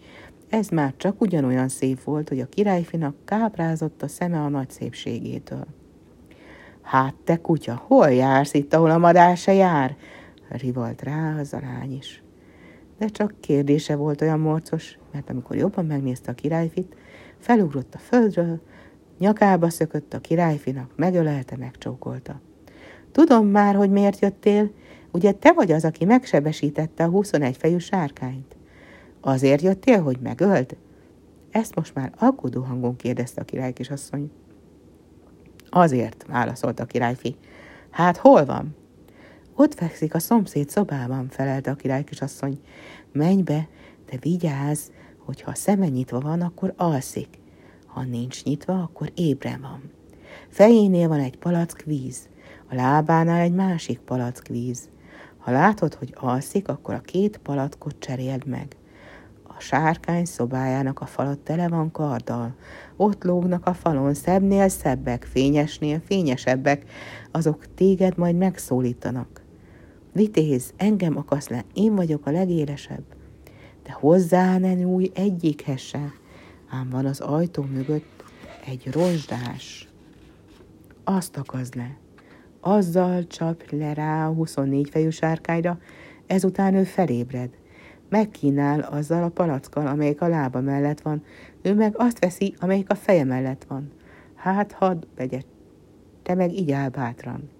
ez 0.48 0.68
már 0.68 0.94
csak 0.96 1.20
ugyanolyan 1.20 1.68
szép 1.68 2.02
volt, 2.02 2.28
hogy 2.28 2.40
a 2.40 2.48
királyfinak 2.48 3.14
káprázott 3.24 4.02
a 4.02 4.08
szeme 4.08 4.40
a 4.40 4.48
nagy 4.48 4.70
szépségétől. 4.70 5.66
Hát 6.82 7.14
te 7.24 7.36
kutya, 7.36 7.82
hol 7.86 8.10
jársz 8.10 8.54
itt, 8.54 8.74
ahol 8.74 8.90
a 8.90 8.98
madár 8.98 9.36
se 9.36 9.52
jár? 9.52 9.96
Rivalt 10.48 11.02
rá 11.02 11.38
az 11.40 11.52
a 11.52 11.60
lány 11.60 11.96
is. 11.96 12.22
De 12.98 13.06
csak 13.06 13.34
kérdése 13.40 13.96
volt 13.96 14.20
olyan 14.20 14.40
morcos, 14.40 14.98
mert 15.12 15.30
amikor 15.30 15.56
jobban 15.56 15.86
megnézte 15.86 16.30
a 16.30 16.34
királyfit, 16.34 16.96
felugrott 17.38 17.94
a 17.94 17.98
földről, 17.98 18.60
nyakába 19.18 19.70
szökött 19.70 20.14
a 20.14 20.20
királyfinak, 20.20 20.90
megölelte, 20.96 21.56
megcsókolta. 21.56 22.40
Tudom 23.12 23.46
már, 23.46 23.74
hogy 23.74 23.90
miért 23.90 24.20
jöttél, 24.20 24.70
ugye 25.14 25.32
te 25.32 25.52
vagy 25.52 25.72
az, 25.72 25.84
aki 25.84 26.04
megsebesítette 26.04 27.04
a 27.04 27.08
21 27.08 27.56
fejű 27.56 27.78
sárkányt? 27.78 28.56
Azért 29.20 29.62
jöttél, 29.62 30.02
hogy 30.02 30.18
megöld? 30.22 30.76
Ezt 31.50 31.74
most 31.74 31.94
már 31.94 32.12
aggódó 32.18 32.62
hangon 32.62 32.96
kérdezte 32.96 33.40
a 33.40 33.44
király 33.44 33.72
kisasszony. 33.72 34.30
Azért, 35.70 36.24
válaszolta 36.28 36.82
a 36.82 36.86
királyfi. 36.86 37.36
Hát 37.90 38.16
hol 38.16 38.44
van? 38.44 38.76
Ott 39.54 39.74
fekszik 39.74 40.14
a 40.14 40.18
szomszéd 40.18 40.68
szobában, 40.68 41.28
felelte 41.28 41.70
a 41.70 41.74
király 41.74 42.04
kisasszony. 42.04 42.60
Menj 43.12 43.42
be, 43.42 43.68
de 44.10 44.16
vigyázz, 44.20 44.88
hogy 45.18 45.40
ha 45.40 45.50
a 45.50 45.54
szeme 45.54 45.88
nyitva 45.88 46.20
van, 46.20 46.40
akkor 46.40 46.72
alszik. 46.76 47.28
Ha 47.86 48.02
nincs 48.02 48.44
nyitva, 48.44 48.82
akkor 48.82 49.12
ébren 49.14 49.60
van. 49.60 49.90
Fejénél 50.48 51.08
van 51.08 51.20
egy 51.20 51.36
palack 51.36 51.82
víz, 51.82 52.28
a 52.70 52.74
lábánál 52.74 53.40
egy 53.40 53.54
másik 53.54 53.98
palack 53.98 54.46
víz. 54.48 54.88
Ha 55.44 55.50
látod, 55.50 55.94
hogy 55.94 56.14
alszik, 56.16 56.68
akkor 56.68 56.94
a 56.94 57.00
két 57.00 57.38
palackot 57.38 57.96
cseréld 57.98 58.46
meg. 58.46 58.76
A 59.42 59.60
sárkány 59.60 60.24
szobájának 60.24 61.00
a 61.00 61.06
falat 61.06 61.38
tele 61.38 61.68
van 61.68 61.90
karddal. 61.90 62.54
Ott 62.96 63.24
lógnak 63.24 63.66
a 63.66 63.74
falon 63.74 64.14
szebbnél 64.14 64.68
szebbek, 64.68 65.24
fényesnél 65.24 66.00
fényesebbek, 66.04 66.90
azok 67.30 67.74
téged 67.74 68.16
majd 68.16 68.36
megszólítanak. 68.36 69.42
Vitéz, 70.12 70.72
engem 70.76 71.16
akasz 71.16 71.48
le, 71.48 71.64
én 71.74 71.94
vagyok 71.94 72.26
a 72.26 72.30
legélesebb. 72.30 73.04
De 73.82 73.92
hozzá 73.92 74.58
ne 74.58 74.74
nyúj 74.74 75.10
egyikhez 75.14 75.80
se, 75.80 76.12
ám 76.68 76.90
van 76.90 77.06
az 77.06 77.20
ajtó 77.20 77.62
mögött 77.62 78.24
egy 78.66 78.92
rozsdás. 78.92 79.88
Azt 81.04 81.36
akazd 81.36 81.74
le. 81.74 82.02
Azzal 82.66 83.26
csap 83.26 83.70
le 83.70 83.94
rá 83.94 84.26
a 84.26 84.32
24 84.32 84.88
fejű 84.90 85.08
sárkányra, 85.08 85.78
ezután 86.26 86.74
ő 86.74 86.84
felébred 86.84 87.50
megkínál 88.08 88.80
azzal 88.80 89.22
a 89.22 89.28
palackkal, 89.28 89.86
amelyik 89.86 90.20
a 90.20 90.28
lába 90.28 90.60
mellett 90.60 91.00
van, 91.00 91.24
ő 91.62 91.74
meg 91.74 91.94
azt 91.96 92.18
veszi, 92.18 92.54
amelyik 92.58 92.90
a 92.90 92.94
feje 92.94 93.24
mellett 93.24 93.64
van. 93.68 93.92
Hát 94.34 94.72
hadd 94.72 95.04
vegye, 95.16 95.40
te 96.22 96.34
meg 96.34 96.52
így 96.52 96.72
áll 96.72 96.88
bátran. 96.88 97.50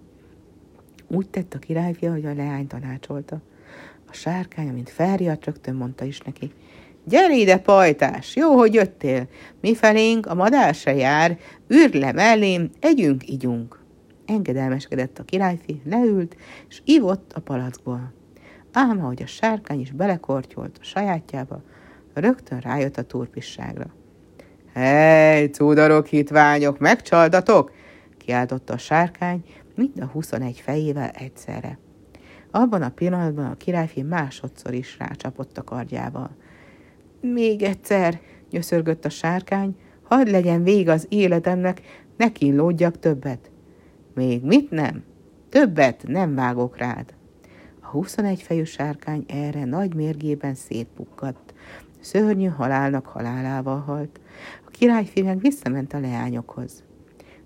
Úgy 1.08 1.28
tett 1.28 1.54
a 1.54 1.58
királyfia, 1.58 2.12
hogy 2.12 2.26
a 2.26 2.34
leány 2.34 2.66
tanácsolta. 2.66 3.40
A 4.08 4.12
sárkány, 4.12 4.68
amint 4.68 4.90
felriadt, 4.90 5.44
rögtön 5.44 5.74
mondta 5.74 6.04
is 6.04 6.20
neki. 6.20 6.52
Gyere 7.04 7.34
ide, 7.34 7.58
pajtás, 7.58 8.36
jó, 8.36 8.56
hogy 8.56 8.74
jöttél. 8.74 9.28
Mi 9.60 9.74
felénk 9.74 10.26
a 10.26 10.34
madár 10.34 10.74
se 10.74 10.94
jár, 10.94 11.38
űr 11.74 11.94
le 11.94 12.12
mellém, 12.12 12.70
együnk, 12.80 13.28
igyunk. 13.28 13.83
Engedelmeskedett 14.26 15.18
a 15.18 15.24
királyfi, 15.24 15.80
leült, 15.84 16.36
és 16.68 16.82
ivott 16.84 17.32
a 17.32 17.40
palackból 17.40 18.12
ám 18.74 19.00
ahogy 19.00 19.22
a 19.22 19.26
sárkány 19.26 19.80
is 19.80 19.90
belekortyolt 19.90 20.78
a 20.80 20.84
sajátjába, 20.84 21.62
rögtön 22.14 22.60
rájött 22.60 22.96
a 22.96 23.02
turpisságra. 23.02 23.86
Hely, 24.72 25.46
cudarok, 25.46 26.06
hitványok, 26.06 26.78
megcsaldatok! 26.78 27.72
kiáltotta 28.18 28.72
a 28.72 28.78
sárkány, 28.78 29.44
mind 29.74 30.00
a 30.00 30.06
huszonegy 30.06 30.60
fejével 30.60 31.08
egyszerre. 31.08 31.78
Abban 32.50 32.82
a 32.82 32.88
pillanatban 32.88 33.44
a 33.44 33.56
királyfi 33.56 34.02
másodszor 34.02 34.74
is 34.74 34.98
rácsapott 34.98 35.58
a 35.58 35.62
kardjával. 35.62 36.30
Még 37.20 37.62
egyszer, 37.62 38.20
nyöszörgött 38.50 39.04
a 39.04 39.10
sárkány, 39.10 39.76
hadd 40.02 40.30
legyen 40.30 40.62
vég 40.62 40.88
az 40.88 41.06
életemnek, 41.08 41.80
ne 42.16 42.32
kínlódjak 42.32 42.98
többet. 42.98 43.50
Még 44.14 44.42
mit 44.42 44.70
nem? 44.70 45.02
Többet 45.48 46.04
nem 46.06 46.34
vágok 46.34 46.76
rád. 46.76 47.14
A 47.80 47.86
21 47.86 48.42
fejű 48.42 48.64
sárkány 48.64 49.24
erre 49.28 49.64
nagy 49.64 49.94
mérgében 49.94 50.54
szétpukkadt. 50.54 51.54
Szörnyű 52.00 52.46
halálnak 52.46 53.06
halálával 53.06 53.80
halt. 53.80 54.20
A 54.66 54.70
királyfi 54.70 55.22
meg 55.22 55.40
visszament 55.40 55.92
a 55.92 56.00
leányokhoz. 56.00 56.82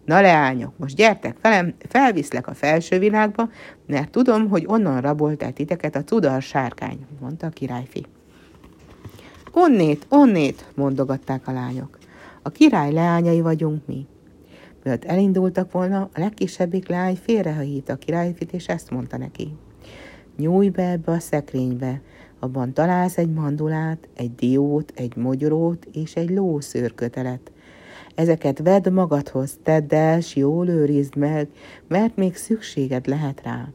Na 0.05 0.21
leányok, 0.21 0.79
most 0.79 0.97
gyertek 0.97 1.37
velem, 1.41 1.75
felviszlek 1.89 2.47
a 2.47 2.55
felső 2.55 2.99
világba, 2.99 3.51
mert 3.87 4.11
tudom, 4.11 4.49
hogy 4.49 4.65
onnan 4.67 5.01
rabolt 5.01 5.43
el 5.43 5.53
titeket 5.53 5.97
a 5.97 6.05
cudar 6.05 6.43
sárkány, 6.43 7.07
mondta 7.21 7.47
a 7.47 7.51
királyfi. 7.51 8.07
Onnét, 9.53 10.07
onnét, 10.09 10.65
mondogatták 10.75 11.49
a 11.49 11.53
lányok. 11.53 11.99
A 12.43 12.49
király 12.51 12.93
leányai 12.93 13.41
vagyunk 13.41 13.87
mi. 13.87 14.07
Mielőtt 14.83 15.05
elindultak 15.05 15.73
volna, 15.73 16.01
a 16.01 16.21
legkisebbik 16.21 16.89
leány 16.89 17.19
félrehajít 17.23 17.89
a 17.89 17.97
királyfit, 17.97 18.53
és 18.53 18.69
ezt 18.69 18.91
mondta 18.91 19.17
neki. 19.17 19.57
Nyújj 20.37 20.69
be 20.69 20.91
ebbe 20.91 21.13
a 21.13 21.19
szekrénybe, 21.19 22.01
abban 22.39 22.73
találsz 22.73 23.19
egy 23.19 23.33
mandulát, 23.33 24.09
egy 24.15 24.35
diót, 24.35 24.93
egy 24.97 25.17
mogyorót 25.17 25.89
és 25.93 26.15
egy 26.15 26.31
lószőrkötelet. 26.31 27.51
Ezeket 28.15 28.59
vedd 28.59 28.93
magadhoz, 28.93 29.59
tedd 29.63 29.95
el, 29.95 30.21
s 30.21 30.37
jól 30.37 30.69
őrizd 30.69 31.17
meg, 31.17 31.49
mert 31.89 32.17
még 32.17 32.37
szükséged 32.37 33.07
lehet 33.07 33.43
rá. 33.45 33.69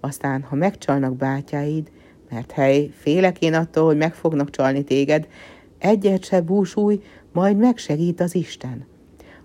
Aztán, 0.00 0.42
ha 0.42 0.56
megcsalnak 0.56 1.16
bátyáid, 1.16 1.90
mert 2.30 2.52
hely, 2.52 2.90
félek 2.94 3.42
én 3.42 3.54
attól, 3.54 3.84
hogy 3.84 3.96
meg 3.96 4.14
fognak 4.14 4.50
csalni 4.50 4.84
téged, 4.84 5.26
egyet 5.78 6.24
se 6.24 6.40
búsulj, 6.40 7.02
majd 7.32 7.56
megsegít 7.56 8.20
az 8.20 8.34
Isten. 8.34 8.86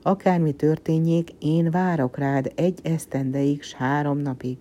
Akármi 0.01 0.51
történjék, 0.51 1.29
én 1.39 1.71
várok 1.71 2.17
rád 2.17 2.51
egy 2.55 2.79
esztendeig, 2.83 3.61
s 3.63 3.73
három 3.73 4.17
napig 4.17 4.57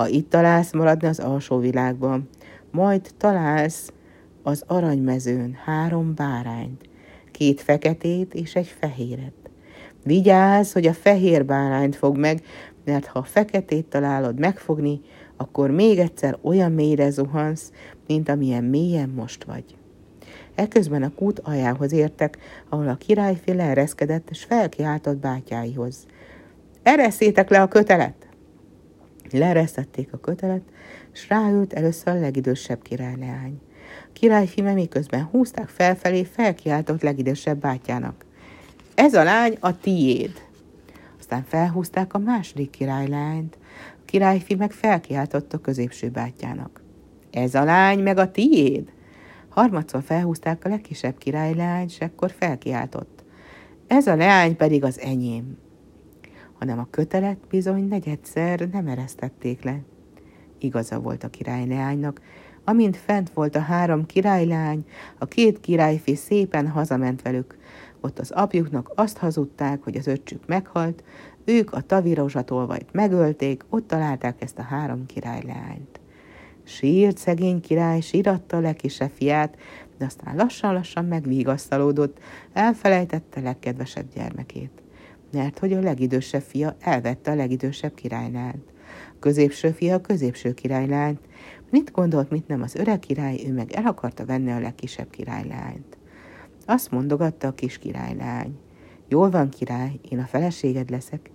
ha 0.00 0.08
itt 0.08 0.30
találsz 0.30 0.72
maradni 0.72 1.08
az 1.08 1.18
alsó 1.18 1.58
világban, 1.58 2.28
majd 2.70 3.10
találsz 3.16 3.92
az 4.42 4.64
aranymezőn 4.66 5.56
három 5.64 6.14
bárányt, 6.14 6.88
két 7.30 7.60
feketét 7.60 8.34
és 8.34 8.54
egy 8.54 8.74
fehéret. 8.78 9.32
Vigyázz, 10.04 10.72
hogy 10.72 10.86
a 10.86 10.92
fehér 10.92 11.44
bárányt 11.44 11.96
fog 11.96 12.16
meg, 12.16 12.42
mert 12.84 13.06
ha 13.06 13.18
a 13.18 13.22
feketét 13.22 13.86
találod 13.86 14.38
megfogni, 14.38 15.00
akkor 15.36 15.70
még 15.70 15.98
egyszer 15.98 16.38
olyan 16.42 16.72
mélyre 16.72 17.10
zuhansz, 17.10 17.72
mint 18.06 18.28
amilyen 18.28 18.64
mélyen 18.64 19.08
most 19.08 19.44
vagy. 19.44 19.64
Eközben 20.60 21.02
a 21.02 21.14
kút 21.14 21.38
aljához 21.38 21.92
értek, 21.92 22.38
ahol 22.68 22.88
a 22.88 22.96
királyfi 22.96 23.52
leereszkedett, 23.52 24.30
és 24.30 24.44
felkiáltott 24.44 25.16
bátyáihoz. 25.16 26.06
Ereszétek 26.82 27.50
le 27.50 27.62
a 27.62 27.68
kötelet! 27.68 28.28
Leeresztették 29.30 30.12
a 30.12 30.18
kötelet, 30.18 30.62
s 31.12 31.28
ráült 31.28 31.72
először 31.72 32.14
a 32.14 32.20
legidősebb 32.20 32.82
királyleány. 32.82 33.60
A 34.04 34.12
királyfime 34.12 34.72
miközben 34.72 35.24
húzták 35.24 35.68
felfelé, 35.68 36.24
felkiáltott 36.24 37.02
legidősebb 37.02 37.60
bátyának. 37.60 38.24
Ez 38.94 39.14
a 39.14 39.22
lány 39.22 39.56
a 39.60 39.78
tiéd. 39.78 40.32
Aztán 41.18 41.44
felhúzták 41.48 42.14
a 42.14 42.18
második 42.18 42.70
királylányt. 42.70 43.58
A 43.96 44.04
királyfi 44.04 44.54
meg 44.54 44.72
felkiáltott 44.72 45.52
a 45.52 45.60
középső 45.60 46.08
bátyának. 46.08 46.82
Ez 47.30 47.54
a 47.54 47.64
lány 47.64 47.98
meg 47.98 48.18
a 48.18 48.30
tiéd. 48.30 48.92
Harmadszor 49.50 50.02
felhúzták 50.02 50.64
a 50.64 50.68
legkisebb 50.68 51.18
királylány, 51.18 51.86
és 51.86 51.98
ekkor 51.98 52.30
felkiáltott. 52.30 53.24
Ez 53.86 54.06
a 54.06 54.16
leány 54.16 54.56
pedig 54.56 54.84
az 54.84 55.00
enyém 55.00 55.58
hanem 56.60 56.78
a 56.78 56.86
kötelet 56.90 57.38
bizony 57.48 57.88
negyedszer 57.88 58.68
nem 58.72 58.86
eresztették 58.86 59.62
le. 59.62 59.80
Igaza 60.58 61.00
volt 61.00 61.24
a 61.24 61.28
királyleánynak, 61.28 62.20
amint 62.64 62.96
fent 62.96 63.30
volt 63.30 63.56
a 63.56 63.60
három 63.60 64.06
királylány, 64.06 64.84
a 65.18 65.24
két 65.24 65.60
királyfi 65.60 66.14
szépen 66.14 66.68
hazament 66.68 67.22
velük. 67.22 67.56
Ott 68.00 68.18
az 68.18 68.30
apjuknak 68.30 68.92
azt 68.94 69.16
hazudták, 69.16 69.82
hogy 69.82 69.96
az 69.96 70.06
öccsük 70.06 70.46
meghalt, 70.46 71.04
ők 71.44 71.72
a 71.72 71.80
tavirozsatolvajt 71.80 72.92
megölték, 72.92 73.64
ott 73.68 73.86
találták 73.86 74.42
ezt 74.42 74.58
a 74.58 74.62
három 74.62 75.06
királylányt. 75.06 75.99
Sírt 76.70 77.18
szegény 77.18 77.60
király, 77.60 78.00
síratta 78.00 78.56
a 78.56 78.60
legkisebb 78.60 79.10
fiát, 79.14 79.56
de 79.98 80.04
aztán 80.04 80.36
lassan-lassan 80.36 81.04
megvigasztalódott, 81.04 82.18
elfelejtette 82.52 83.40
legkedvesebb 83.40 84.06
gyermekét 84.14 84.80
mert 85.32 85.58
hogy 85.58 85.72
a 85.72 85.80
legidősebb 85.80 86.42
fia 86.42 86.76
elvette 86.80 87.30
a 87.30 87.34
legidősebb 87.34 87.94
királylányt. 87.94 88.72
A 89.14 89.18
középső 89.18 89.70
fia 89.70 89.94
a 89.94 90.00
középső 90.00 90.54
királylányt. 90.54 91.20
Mit 91.70 91.92
gondolt, 91.92 92.30
mit 92.30 92.48
nem 92.48 92.62
az 92.62 92.74
öreg 92.74 92.98
király, 92.98 93.40
ő 93.46 93.52
meg 93.52 93.72
el 93.72 93.86
akarta 93.86 94.24
venni 94.24 94.50
a 94.50 94.60
legkisebb 94.60 95.10
királylányt. 95.10 95.98
Azt 96.66 96.90
mondogatta 96.90 97.48
a 97.48 97.54
kis 97.54 97.78
királylány. 97.78 98.58
Jól 99.08 99.30
van, 99.30 99.48
király, 99.48 100.00
én 100.10 100.18
a 100.18 100.26
feleséged 100.26 100.90
leszek, 100.90 101.30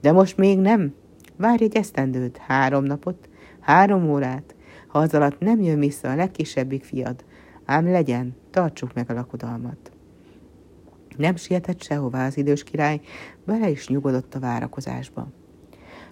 de 0.00 0.12
most 0.12 0.36
még 0.36 0.58
nem. 0.58 0.94
Várj 1.36 1.64
egy 1.64 1.76
esztendőt, 1.76 2.36
három 2.36 2.84
napot, 2.84 3.28
három 3.60 4.10
órát, 4.10 4.54
ha 4.90 4.98
az 4.98 5.14
alatt 5.14 5.38
nem 5.38 5.60
jön 5.60 5.78
vissza 5.78 6.10
a 6.10 6.14
legkisebbik 6.14 6.84
fiad, 6.84 7.24
ám 7.64 7.90
legyen, 7.90 8.36
tartsuk 8.50 8.94
meg 8.94 9.10
a 9.10 9.14
lakodalmat. 9.14 9.92
Nem 11.16 11.36
sietett 11.36 11.82
sehová 11.82 12.26
az 12.26 12.36
idős 12.36 12.62
király, 12.62 13.00
bele 13.44 13.70
is 13.70 13.88
nyugodott 13.88 14.34
a 14.34 14.40
várakozásba. 14.40 15.28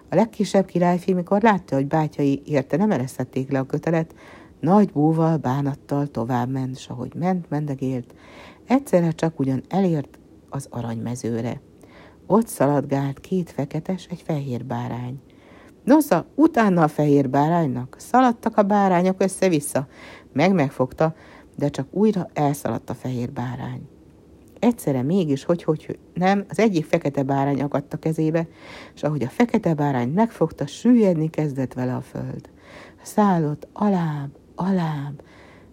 A 0.09 0.15
legkisebb 0.15 0.65
királyfi, 0.65 1.13
mikor 1.13 1.41
látta, 1.41 1.75
hogy 1.75 1.87
bátyai 1.87 2.41
érte 2.45 2.77
nem 2.77 2.91
eresztették 2.91 3.51
le 3.51 3.59
a 3.59 3.65
kötelet, 3.65 4.15
nagy 4.59 4.91
búval, 4.91 5.37
bánattal 5.37 6.07
tovább 6.07 6.49
ment, 6.49 6.77
s 6.77 6.87
ahogy 6.87 7.13
ment, 7.15 7.49
mendegélt, 7.49 8.15
egyszerre 8.67 9.11
csak 9.11 9.39
ugyan 9.39 9.63
elért 9.67 10.19
az 10.49 10.67
aranymezőre. 10.69 11.61
Ott 12.25 12.47
szaladgált 12.47 13.19
két 13.19 13.51
feketes, 13.51 14.07
egy 14.09 14.21
fehér 14.21 14.65
bárány. 14.65 15.21
Nosza, 15.83 16.25
utána 16.35 16.83
a 16.83 16.87
fehér 16.87 17.29
báránynak. 17.29 17.95
Szaladtak 17.99 18.57
a 18.57 18.63
bárányok 18.63 19.21
össze-vissza. 19.21 19.87
Meg 20.33 20.53
megfogta, 20.53 21.15
de 21.55 21.69
csak 21.69 21.87
újra 21.91 22.29
elszaladt 22.33 22.89
a 22.89 22.93
fehér 22.93 23.31
bárány. 23.31 23.87
Egyszerre 24.59 25.01
mégis, 25.01 25.43
hogy, 25.43 25.63
hogy 25.63 25.99
nem, 26.13 26.45
az 26.49 26.59
egyik 26.59 26.85
fekete 26.85 27.23
bárány 27.23 27.61
akadt 27.61 27.93
a 27.93 27.97
kezébe, 27.97 28.47
és 28.95 29.03
ahogy 29.03 29.23
a 29.23 29.29
fekete 29.29 29.73
bárány 29.73 30.09
megfogta, 30.09 30.67
süllyedni 30.67 31.29
kezdett 31.29 31.73
vele 31.73 31.95
a 31.95 32.01
föld. 32.01 32.49
Szállott 33.01 33.67
alább, 33.73 34.29
alább, 34.55 35.21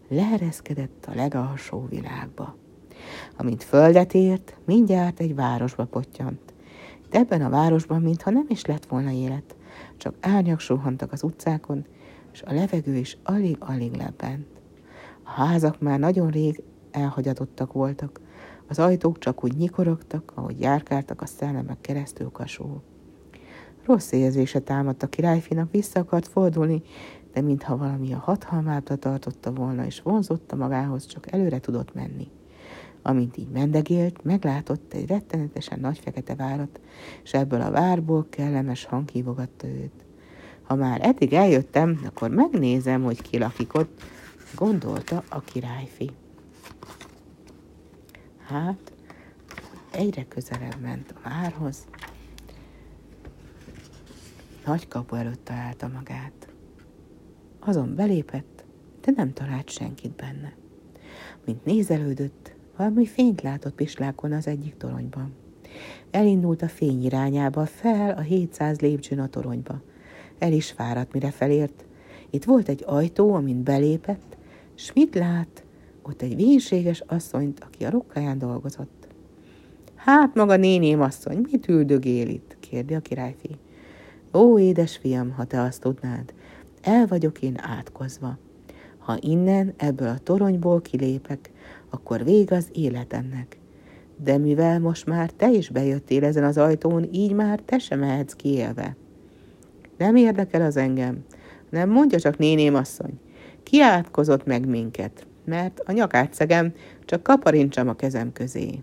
leereszkedett 0.09 1.07
a 1.09 1.15
legalsó 1.15 1.87
világba. 1.91 2.57
Amint 3.37 3.65
földet 3.65 4.15
ért, 4.15 4.57
mindjárt 4.65 5.21
egy 5.21 5.35
városba 5.35 5.85
pottyant. 5.85 6.55
De 7.11 7.19
ebben 7.19 7.43
a 7.43 7.49
városban, 7.49 8.03
mintha 8.03 8.31
nem 8.31 8.47
is 8.49 8.65
lett 8.65 8.87
volna 8.87 9.11
élet, 9.11 9.56
csak 9.97 10.15
árnyak 10.21 10.61
suhantak 10.61 11.13
az 11.13 11.23
utcákon, 11.23 11.85
és 12.33 12.43
a 12.43 12.53
levegő 12.53 12.95
is 12.95 13.19
alig-alig 13.23 13.93
lebent. 13.93 14.47
A 15.23 15.31
házak 15.31 15.81
már 15.81 15.99
nagyon 15.99 16.31
rég 16.31 16.63
elhagyatottak 16.91 17.73
voltak, 17.73 18.21
az 18.69 18.79
ajtók 18.79 19.19
csak 19.19 19.45
úgy 19.45 19.57
nyikorogtak, 19.57 20.33
ahogy 20.35 20.61
járkáltak 20.61 21.23
a 21.23 21.27
szellemek 21.27 21.81
keresztül 21.81 22.31
kasul. 22.31 22.83
Rossz 23.85 24.13
érzése 24.13 24.61
támadt 24.61 25.03
a 25.03 25.07
királyfinak, 25.07 25.71
vissza 25.71 26.01
akart 26.01 26.29
fordulni, 26.29 26.83
de 27.33 27.41
mintha 27.41 27.77
valami 27.77 28.13
a 28.13 28.19
hatalmába 28.19 28.97
tartotta 28.97 29.53
volna, 29.53 29.85
és 29.85 30.01
vonzotta 30.01 30.57
magához, 30.57 31.07
csak 31.07 31.33
előre 31.33 31.61
tudott 31.61 31.95
menni. 31.95 32.31
Amint 33.07 33.37
így 33.37 33.49
mendegélt, 33.49 34.25
meglátott 34.25 34.93
egy 34.93 35.07
rettenetesen 35.07 35.81
nagy 35.81 35.99
fekete 35.99 36.35
várat, 36.35 36.81
és 37.23 37.35
ebből 37.35 37.61
a 37.61 37.71
várból 37.71 38.27
kellemes 38.31 38.85
hang 38.85 39.09
hívogatta 39.09 39.67
őt. 39.67 40.05
Ha 40.63 40.75
már 40.75 41.01
eddig 41.03 41.33
eljöttem, 41.33 42.01
akkor 42.07 42.31
megnézem, 42.31 43.03
hogy 43.03 43.23
ki 43.23 43.39
lakik 43.39 43.75
ott, 43.75 44.03
gondolta 44.55 45.23
a 45.29 45.41
királyfi. 45.41 46.11
Hát, 48.47 48.93
egyre 49.91 50.25
közelebb 50.29 50.81
ment 50.81 51.15
a 51.17 51.29
várhoz, 51.29 51.87
nagy 54.65 54.89
kapu 54.89 55.15
előtt 55.15 55.45
találta 55.45 55.89
magát. 55.89 56.49
Azon 57.61 57.95
belépett, 57.95 58.65
de 59.01 59.13
nem 59.17 59.33
talált 59.33 59.71
senkit 59.71 60.13
benne. 60.13 60.53
Mint 61.45 61.65
nézelődött, 61.65 62.46
valami 62.77 63.07
fényt 63.07 63.43
látott 63.43 63.75
pislákon 63.75 64.33
az 64.33 64.47
egyik 64.47 64.77
toronyban. 64.77 65.33
Elindult 66.11 66.63
a 66.63 66.69
fény 66.69 67.05
irányába, 67.05 67.67
fel 67.67 68.11
a 68.11 68.21
700 68.21 68.81
lépcsőn 68.81 69.19
a 69.19 69.29
toronyba. 69.29 69.81
El 70.39 70.53
is 70.53 70.71
fáradt, 70.71 71.13
mire 71.13 71.31
felért. 71.31 71.85
Itt 72.31 72.45
volt 72.45 72.69
egy 72.69 72.83
ajtó, 72.87 73.35
amint 73.35 73.63
belépett, 73.63 74.37
s 74.75 74.93
mit 74.93 75.15
lát? 75.15 75.65
Ott 76.03 76.23
egy 76.23 76.37
vénséges 76.37 77.03
asszonyt, 77.07 77.61
aki 77.61 77.85
a 77.85 77.91
rokkáján 77.91 78.39
dolgozott. 78.39 79.07
Hát 79.95 80.35
maga 80.35 80.57
néném 80.57 81.01
asszony, 81.01 81.47
mit 81.51 81.69
üldögél 81.69 82.29
itt? 82.29 82.57
kérdi 82.61 82.95
a 82.95 83.01
királyfi. 83.01 83.57
Ó, 84.33 84.59
édes 84.59 84.97
fiam, 84.97 85.31
ha 85.31 85.45
te 85.45 85.61
azt 85.61 85.81
tudnád, 85.81 86.35
el 86.83 87.07
vagyok 87.07 87.43
én 87.43 87.59
átkozva. 87.61 88.39
Ha 88.99 89.17
innen, 89.21 89.75
ebből 89.77 90.09
a 90.09 90.19
toronyból 90.19 90.81
kilépek, 90.81 91.51
akkor 91.91 92.25
vég 92.25 92.53
az 92.53 92.69
életemnek. 92.73 93.59
De 94.25 94.39
mivel 94.39 94.81
most 94.81 95.07
már 95.07 95.31
te 95.31 95.51
is 95.51 95.69
bejöttél 95.69 96.25
ezen 96.25 96.45
az 96.45 96.59
ajtón, 96.59 97.09
így 97.13 97.33
már 97.33 97.61
te 97.65 97.79
sem 97.79 97.99
mehetsz 97.99 98.33
ki. 98.33 98.65
Nem 99.99 100.17
érdekel 100.17 100.63
az 100.63 100.77
engem, 100.77 101.25
nem 101.71 101.91
mondja 101.91 102.19
csak 102.19 102.39
néném 102.39 102.75
asszony. 102.75 103.21
Ki 103.63 103.83
átkozott 103.83 104.47
meg 104.47 104.67
minket, 104.67 105.27
mert 105.45 105.81
a 105.81 105.93
nyakát 105.93 106.35
szegem, 106.35 106.73
csak 107.05 107.23
kaparincsam 107.23 107.89
a 107.89 107.97
kezem 107.97 108.33
közé. 108.33 108.81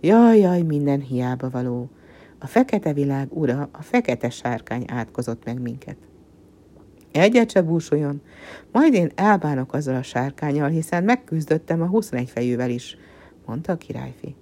Jaj, 0.00 0.38
jaj, 0.38 0.62
minden 0.62 1.00
hiába 1.00 1.50
való. 1.50 1.90
A 2.38 2.46
fekete 2.46 2.92
világ 2.92 3.28
ura, 3.30 3.68
a 3.72 3.82
fekete 3.82 4.30
sárkány 4.30 4.84
átkozott 4.86 5.44
meg 5.44 5.60
minket. 5.60 5.96
Egyet 7.16 7.50
se 7.50 7.62
búsuljon, 7.62 8.20
majd 8.72 8.94
én 8.94 9.10
elbánok 9.14 9.72
azzal 9.72 9.94
a 9.94 10.02
sárkányal, 10.02 10.68
hiszen 10.68 11.04
megküzdöttem 11.04 11.82
a 11.82 11.86
21 11.86 12.30
fejűvel 12.30 12.70
is, 12.70 12.96
mondta 13.46 13.72
a 13.72 13.76
királyfi. 13.76 14.34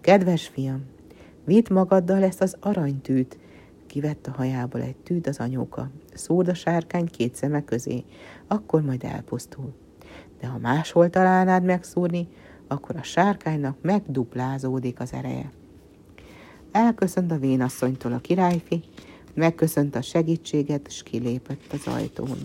Kedves 0.00 0.46
fiam, 0.46 0.84
vidd 1.44 1.72
magaddal 1.72 2.22
ezt 2.22 2.40
az 2.40 2.56
aranytűt, 2.60 3.38
kivett 3.86 4.26
a 4.26 4.30
hajából 4.36 4.80
egy 4.80 4.96
tűt 4.96 5.26
az 5.26 5.38
anyóka, 5.38 5.90
szúrd 6.14 6.48
a 6.48 6.54
sárkány 6.54 7.06
két 7.06 7.34
szeme 7.34 7.64
közé, 7.64 8.04
akkor 8.46 8.82
majd 8.82 9.04
elpusztul. 9.04 9.74
De 10.40 10.46
ha 10.46 10.58
máshol 10.58 11.10
találnád 11.10 11.64
megszúrni, 11.64 12.28
akkor 12.66 12.96
a 12.96 13.02
sárkánynak 13.02 13.76
megduplázódik 13.80 15.00
az 15.00 15.12
ereje. 15.12 15.50
Elköszönt 16.72 17.32
a 17.32 17.38
vénasszonytól 17.38 18.12
a 18.12 18.18
királyfi, 18.18 18.82
megköszönt 19.38 19.96
a 19.96 20.02
segítséget, 20.02 20.90
s 20.90 21.02
kilépett 21.02 21.72
az 21.72 21.92
ajtón. 21.94 22.36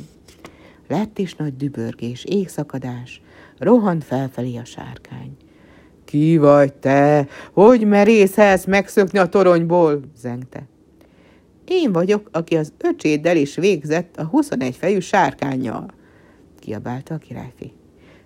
Lett 0.87 1.17
is 1.17 1.35
nagy 1.35 1.55
dübörgés, 1.55 2.23
égszakadás, 2.25 3.21
rohant 3.57 4.03
felfelé 4.03 4.57
a 4.57 4.65
sárkány. 4.65 5.37
Ki 6.05 6.37
vagy 6.37 6.73
te? 6.73 7.27
Hogy 7.51 7.87
merészelsz 7.87 8.65
megszökni 8.65 9.19
a 9.19 9.29
toronyból? 9.29 9.99
zengte. 10.17 10.67
Én 11.67 11.91
vagyok, 11.91 12.29
aki 12.31 12.55
az 12.55 12.73
öcséddel 12.77 13.37
is 13.37 13.55
végzett 13.55 14.17
a 14.17 14.23
21 14.23 14.75
fejű 14.75 14.99
sárkányjal, 14.99 15.85
kiabálta 16.59 17.13
a 17.13 17.17
királyfi. 17.17 17.73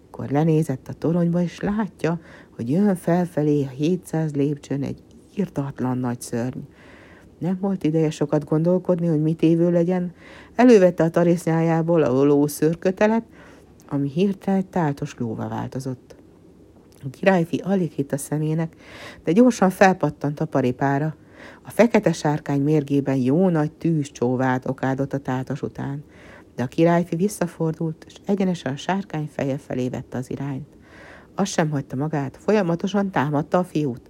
Akkor 0.08 0.30
lenézett 0.30 0.88
a 0.88 0.94
toronyba, 0.94 1.42
és 1.42 1.60
látja, 1.60 2.20
hogy 2.56 2.70
jön 2.70 2.96
felfelé 2.96 3.64
a 3.64 3.70
700 3.70 4.34
lépcsőn 4.34 4.84
egy 4.84 5.02
írtatlan 5.36 5.98
nagy 5.98 6.22
szörny. 6.22 6.60
Nem 7.38 7.58
volt 7.62 7.84
ideje 7.84 8.10
sokat 8.10 8.46
gondolkodni, 8.46 9.08
hogy 9.08 9.22
mit 9.22 9.42
évő 9.42 9.72
legyen. 9.72 10.14
Elővette 10.56 11.04
a 11.04 11.10
tarisznyájából 11.10 12.04
a 12.04 12.24
lószőrkötelet, 12.24 13.24
ami 13.90 14.10
hirtelen 14.10 14.70
táltos 14.70 15.16
lóva 15.18 15.48
változott. 15.48 16.16
A 17.04 17.10
királyfi 17.10 17.58
alig 17.58 17.92
hitt 17.92 18.12
a 18.12 18.18
szemének, 18.18 18.76
de 19.24 19.32
gyorsan 19.32 19.70
felpattant 19.70 20.40
a 20.40 20.46
paripára. 20.46 21.16
A 21.62 21.70
fekete 21.70 22.12
sárkány 22.12 22.62
mérgében 22.62 23.16
jó 23.16 23.50
nagy 23.50 23.72
tűz 23.72 24.12
csóvált 24.12 24.66
okádott 24.66 25.14
a 25.14 25.18
tátos 25.18 25.62
után, 25.62 26.04
de 26.56 26.64
a 26.64 26.68
királyfi 26.68 27.16
visszafordult, 27.16 28.06
és 28.08 28.16
egyenesen 28.26 28.74
a 28.74 28.78
sárkány 28.78 29.30
feje 29.32 29.58
felé 29.58 29.90
vette 29.90 30.18
az 30.18 30.32
irányt. 30.32 30.68
Azt 31.36 31.52
sem 31.52 31.70
hagyta 31.70 31.96
magát, 31.96 32.38
folyamatosan 32.38 33.12
támadta 33.12 33.58
a 33.58 33.64
fiút. 33.64 34.10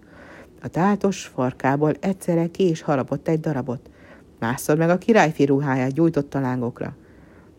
A 0.61 0.67
tátos 0.67 1.25
farkából 1.25 1.93
egyszerre 1.99 2.47
ki 2.47 2.69
is 2.69 2.81
harapott 2.81 3.27
egy 3.27 3.39
darabot. 3.39 3.89
Másszor 4.39 4.77
meg 4.77 4.89
a 4.89 4.97
királyfi 4.97 5.45
ruháját 5.45 5.93
gyújtotta 5.93 6.39
lángokra. 6.39 6.95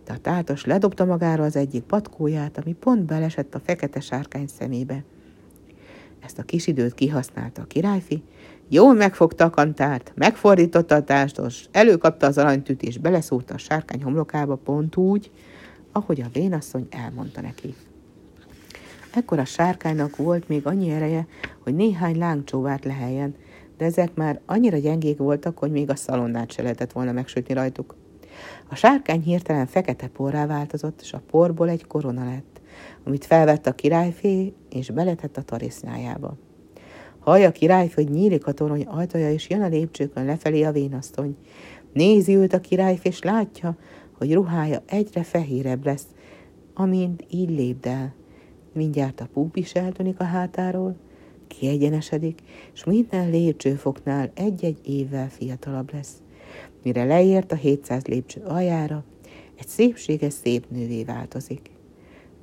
De 0.05 0.13
a 0.13 0.19
tátos 0.19 0.65
ledobta 0.65 1.05
magára 1.05 1.45
az 1.45 1.57
egyik 1.57 1.83
patkóját, 1.83 2.59
ami 2.59 2.73
pont 2.73 3.05
belesett 3.05 3.55
a 3.55 3.61
fekete 3.65 4.01
sárkány 4.01 4.47
szemébe. 4.47 5.05
Ezt 6.25 6.39
a 6.39 6.43
kis 6.43 6.67
időt 6.67 6.95
kihasználta 6.95 7.63
a 7.63 7.67
királyfi, 7.67 8.23
jól 8.69 8.95
megfogta 8.95 9.45
a 9.45 9.51
kantárt, 9.51 10.13
megfordította 10.15 10.95
a 10.95 11.05
tástos, 11.05 11.65
előkapta 11.71 12.27
az 12.27 12.39
aranytűt 12.39 12.83
és 12.83 12.99
beleszúrta 12.99 13.55
a 13.55 13.59
sárkány 13.59 14.03
homlokába 14.03 14.57
pont 14.57 14.97
úgy, 14.97 15.31
ahogy 15.93 16.21
a 16.21 16.31
vénasszony 16.33 16.87
elmondta 16.91 17.41
neki. 17.41 17.75
Ekkor 19.14 19.38
a 19.38 19.44
sárkánynak 19.44 20.16
volt 20.16 20.49
még 20.49 20.66
annyi 20.66 20.90
ereje, 20.90 21.27
hogy 21.59 21.75
néhány 21.75 22.18
lángcsóvát 22.18 22.85
leheljen, 22.85 23.35
de 23.77 23.85
ezek 23.85 24.14
már 24.14 24.40
annyira 24.47 24.77
gyengék 24.77 25.18
voltak, 25.18 25.59
hogy 25.59 25.71
még 25.71 25.90
a 25.90 25.97
szalonnát 25.97 26.53
se 26.53 26.62
lehetett 26.62 26.92
volna 26.92 27.12
megsütni 27.12 27.55
rajtuk. 27.55 27.97
A 28.68 28.75
sárkány 28.75 29.21
hirtelen 29.21 29.66
fekete 29.66 30.07
porrá 30.07 30.47
változott, 30.47 31.01
és 31.01 31.12
a 31.12 31.23
porból 31.31 31.68
egy 31.68 31.87
korona 31.87 32.25
lett, 32.25 32.61
amit 33.05 33.25
felvett 33.25 33.66
a 33.66 33.75
királyfé, 33.75 34.55
és 34.71 34.90
beletett 34.90 35.37
a 35.37 35.42
tarisznyájába. 35.42 36.37
Hallja 37.18 37.49
a 37.49 37.53
királyfé, 37.53 38.03
hogy 38.03 38.12
nyílik 38.12 38.47
a 38.47 38.53
torony 38.53 38.83
ajtaja, 38.83 39.31
és 39.31 39.49
jön 39.49 39.62
a 39.62 39.68
lépcsőkön 39.68 40.25
lefelé 40.25 40.62
a 40.62 40.73
vénasztony. 40.73 41.37
Nézi 41.92 42.37
őt 42.37 42.53
a 42.53 42.61
királyfé, 42.61 43.09
és 43.09 43.23
látja, 43.23 43.77
hogy 44.18 44.35
ruhája 44.35 44.83
egyre 44.87 45.23
fehérebb 45.23 45.85
lesz, 45.85 46.07
amint 46.75 47.25
így 47.31 47.51
lépdel. 47.51 48.14
Mindjárt 48.72 49.20
a 49.20 49.28
púp 49.33 49.57
is 49.57 49.74
eltűnik 49.74 50.20
a 50.20 50.24
hátáról, 50.24 50.96
kiegyenesedik, 51.46 52.40
és 52.74 52.85
minden 52.85 53.31
lépcsőfoknál 53.31 54.31
egy-egy 54.35 54.78
évvel 54.83 55.28
fiatalabb 55.28 55.92
lesz. 55.92 56.22
Mire 56.83 57.04
leért 57.04 57.52
a 57.52 57.57
700 57.57 58.07
lépcső 58.07 58.40
aljára, 58.40 59.04
egy 59.59 59.68
szépséges 59.68 60.33
szép 60.33 60.66
nővé 60.70 61.04
változik. 61.04 61.70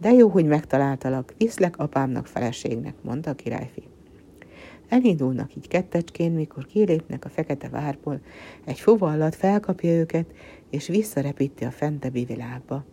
De 0.01 0.11
jó, 0.11 0.27
hogy 0.27 0.45
megtaláltalak, 0.45 1.33
viszlek 1.37 1.77
apámnak 1.77 2.27
feleségnek, 2.27 2.93
mondta 3.01 3.29
a 3.29 3.33
királyfi. 3.33 3.83
Elindulnak 4.89 5.55
így 5.55 5.67
kettecskén, 5.67 6.31
mikor 6.31 6.65
kilépnek 6.65 7.25
a 7.25 7.29
fekete 7.29 7.69
várból, 7.69 8.19
egy 8.65 8.79
fuvallat 8.79 9.35
felkapja 9.35 9.91
őket, 9.91 10.25
és 10.69 10.87
visszarepíti 10.87 11.63
a 11.63 11.71
fentebbi 11.71 12.23
világba. 12.23 12.83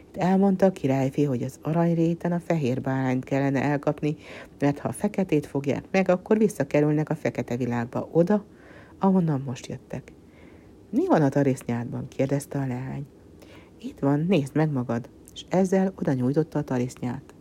Itt 0.00 0.16
elmondta 0.16 0.66
a 0.66 0.72
királyfi, 0.72 1.24
hogy 1.24 1.42
az 1.42 1.58
aranyréten 1.62 2.32
a 2.32 2.40
fehér 2.40 2.80
bárányt 2.80 3.24
kellene 3.24 3.62
elkapni, 3.62 4.16
mert 4.58 4.78
ha 4.78 4.88
a 4.88 4.92
feketét 4.92 5.46
fogják 5.46 5.84
meg, 5.90 6.08
akkor 6.08 6.38
visszakerülnek 6.38 7.08
a 7.08 7.14
fekete 7.14 7.56
világba, 7.56 8.08
oda, 8.12 8.44
ahonnan 8.98 9.42
most 9.46 9.66
jöttek. 9.66 10.12
Mi 10.90 11.06
van 11.06 11.22
a 11.22 11.28
tarisznyádban? 11.28 12.08
kérdezte 12.08 12.58
a 12.58 12.66
leány. 12.66 13.06
Itt 13.78 13.98
van, 13.98 14.24
nézd 14.28 14.54
meg 14.54 14.70
magad, 14.70 15.08
és 15.34 15.44
ezzel 15.48 15.92
oda 15.98 16.12
nyújtotta 16.12 16.58
a 16.58 16.62
tarisznyát. 16.62 17.34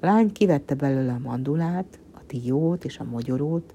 A 0.00 0.06
lány 0.06 0.32
kivette 0.32 0.74
belőle 0.74 1.12
a 1.12 1.18
mandulát, 1.18 1.98
a 2.12 2.20
diót 2.26 2.84
és 2.84 2.98
a 2.98 3.04
mogyorót. 3.04 3.74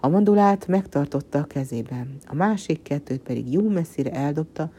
A 0.00 0.08
mandulát 0.08 0.66
megtartotta 0.66 1.38
a 1.38 1.44
kezében, 1.44 2.16
a 2.26 2.34
másik 2.34 2.82
kettőt 2.82 3.20
pedig 3.20 3.52
jó 3.52 3.68
messzire 3.68 4.10
eldobta, 4.10 4.70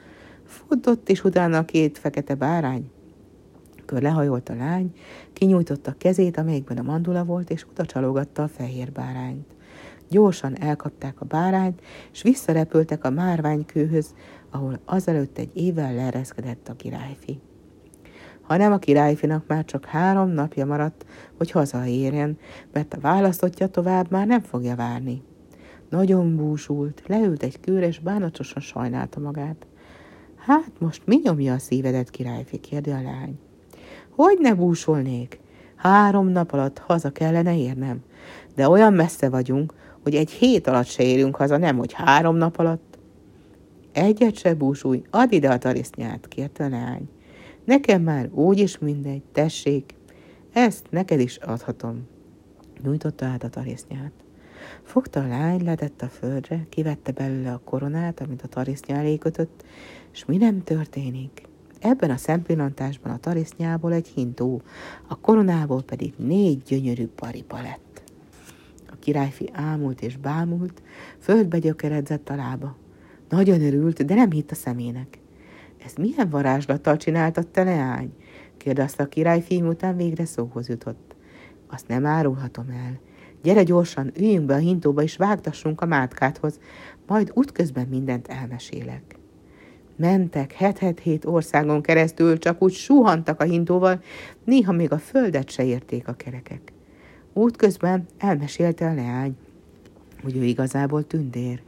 futott 0.53 1.09
és 1.09 1.23
utána 1.23 1.57
a 1.57 1.65
két 1.65 1.97
fekete 1.97 2.35
bárány. 2.35 2.91
Kör 3.85 4.01
lehajolt 4.01 4.49
a 4.49 4.55
lány, 4.55 4.93
kinyújtotta 5.33 5.91
a 5.91 5.95
kezét, 5.97 6.37
amelyikben 6.37 6.77
a 6.77 6.81
mandula 6.81 7.23
volt, 7.23 7.49
és 7.49 7.65
oda 7.69 7.85
csalogatta 7.85 8.43
a 8.43 8.47
fehér 8.47 8.91
bárányt. 8.91 9.45
Gyorsan 10.09 10.57
elkapták 10.57 11.21
a 11.21 11.25
bárányt, 11.25 11.81
és 12.11 12.21
visszarepültek 12.21 13.03
a 13.03 13.09
márványkőhöz, 13.09 14.13
ahol 14.49 14.79
azelőtt 14.85 15.37
egy 15.37 15.49
évvel 15.53 15.93
leereszkedett 15.93 16.67
a 16.67 16.75
királyfi. 16.75 17.39
Hanem 18.41 18.71
a 18.71 18.77
királyfinak 18.77 19.47
már 19.47 19.65
csak 19.65 19.85
három 19.85 20.29
napja 20.29 20.65
maradt, 20.65 21.05
hogy 21.37 21.51
hazaérjen, 21.51 22.37
mert 22.71 22.93
a 22.93 22.99
választottja 22.99 23.67
tovább 23.67 24.11
már 24.11 24.27
nem 24.27 24.41
fogja 24.41 24.75
várni. 24.75 25.23
Nagyon 25.89 26.35
búsult, 26.35 27.03
leült 27.07 27.43
egy 27.43 27.59
kőre, 27.59 27.87
és 27.87 27.99
bánatosan 27.99 28.61
sajnálta 28.61 29.19
magát. 29.19 29.65
Hát 30.45 30.71
most 30.79 31.01
mi 31.05 31.19
nyomja 31.23 31.53
a 31.53 31.59
szívedet, 31.59 32.09
királyfi? 32.09 32.59
kérdi 32.59 32.89
a 32.89 33.01
lány. 33.01 33.39
Hogy 34.09 34.37
ne 34.39 34.53
búsolnék? 34.53 35.39
Három 35.75 36.27
nap 36.27 36.51
alatt 36.53 36.77
haza 36.77 37.11
kellene 37.11 37.57
érnem, 37.57 38.03
de 38.55 38.69
olyan 38.69 38.93
messze 38.93 39.29
vagyunk, 39.29 39.73
hogy 40.01 40.15
egy 40.15 40.31
hét 40.31 40.67
alatt 40.67 40.85
se 40.85 41.03
érünk 41.03 41.35
haza, 41.35 41.57
nem, 41.57 41.77
hogy 41.77 41.93
három 41.93 42.35
nap 42.35 42.59
alatt. 42.59 42.97
Egyet 43.91 44.37
se 44.37 44.53
búsulj, 44.53 45.01
add 45.09 45.31
ide 45.31 45.49
a 45.49 45.57
tarisznyát, 45.57 46.27
kérte 46.27 46.63
a 46.65 46.69
lány. 46.69 47.09
Nekem 47.65 48.01
már 48.01 48.29
úgyis 48.31 48.77
mindegy, 48.77 49.23
tessék, 49.31 49.95
ezt 50.53 50.85
neked 50.89 51.19
is 51.19 51.35
adhatom. 51.37 52.07
Nyújtotta 52.83 53.25
át 53.25 53.43
a 53.43 53.49
tarisznyát. 53.49 54.22
Fogta 54.83 55.19
a 55.19 55.27
lány, 55.27 55.63
letett 55.63 56.01
a 56.01 56.07
földre, 56.07 56.65
kivette 56.69 57.11
belőle 57.11 57.51
a 57.51 57.61
koronát, 57.63 58.21
amit 58.21 58.41
a 58.41 58.47
tarisznya 58.47 58.95
elé 58.95 59.17
kötött, 59.17 59.63
és 60.13 60.25
mi 60.25 60.37
nem 60.37 60.63
történik? 60.63 61.47
Ebben 61.79 62.09
a 62.09 62.17
szempillantásban 62.17 63.11
a 63.11 63.19
tarisznyából 63.19 63.93
egy 63.93 64.07
hintó, 64.07 64.61
a 65.07 65.19
koronából 65.19 65.81
pedig 65.81 66.13
négy 66.17 66.61
gyönyörű 66.61 67.07
paripa 67.07 67.61
lett. 67.61 68.03
A 68.87 68.95
királyfi 68.99 69.49
ámult 69.53 70.01
és 70.01 70.17
bámult, 70.17 70.81
földbe 71.19 71.59
gyökeredzett 71.59 72.29
a 72.29 72.35
lába. 72.35 72.75
Nagyon 73.29 73.61
örült, 73.61 74.05
de 74.05 74.15
nem 74.15 74.31
hitt 74.31 74.51
a 74.51 74.55
szemének. 74.55 75.19
Ez 75.85 75.93
milyen 75.93 76.29
varázslattal 76.29 76.97
csináltad 76.97 77.47
te, 77.47 77.63
leány? 77.63 78.13
kérdezte 78.57 79.03
a 79.03 79.07
királyfi, 79.07 79.61
után 79.61 79.97
végre 79.97 80.25
szóhoz 80.25 80.69
jutott. 80.69 81.15
Azt 81.67 81.87
nem 81.87 82.05
árulhatom 82.05 82.69
el. 82.69 82.99
Gyere 83.43 83.63
gyorsan, 83.63 84.11
üljünk 84.17 84.45
be 84.45 84.53
a 84.53 84.57
hintóba, 84.57 85.01
és 85.01 85.15
vágtassunk 85.15 85.81
a 85.81 85.85
mátkáthoz, 85.85 86.59
majd 87.07 87.31
útközben 87.33 87.87
mindent 87.87 88.27
elmesélek. 88.27 89.17
Mentek 89.95 90.51
het-het-hét 90.51 91.25
országon 91.25 91.81
keresztül, 91.81 92.37
csak 92.37 92.61
úgy 92.61 92.73
suhantak 92.73 93.39
a 93.41 93.43
hintóval, 93.43 94.01
néha 94.43 94.71
még 94.71 94.91
a 94.91 94.97
földet 94.97 95.49
se 95.49 95.63
érték 95.63 96.07
a 96.07 96.13
kerekek. 96.13 96.73
Útközben 97.33 98.05
elmesélte 98.17 98.89
a 98.89 98.93
leány, 98.93 99.37
hogy 100.23 100.37
ő 100.37 100.43
igazából 100.43 101.07
tündér, 101.07 101.61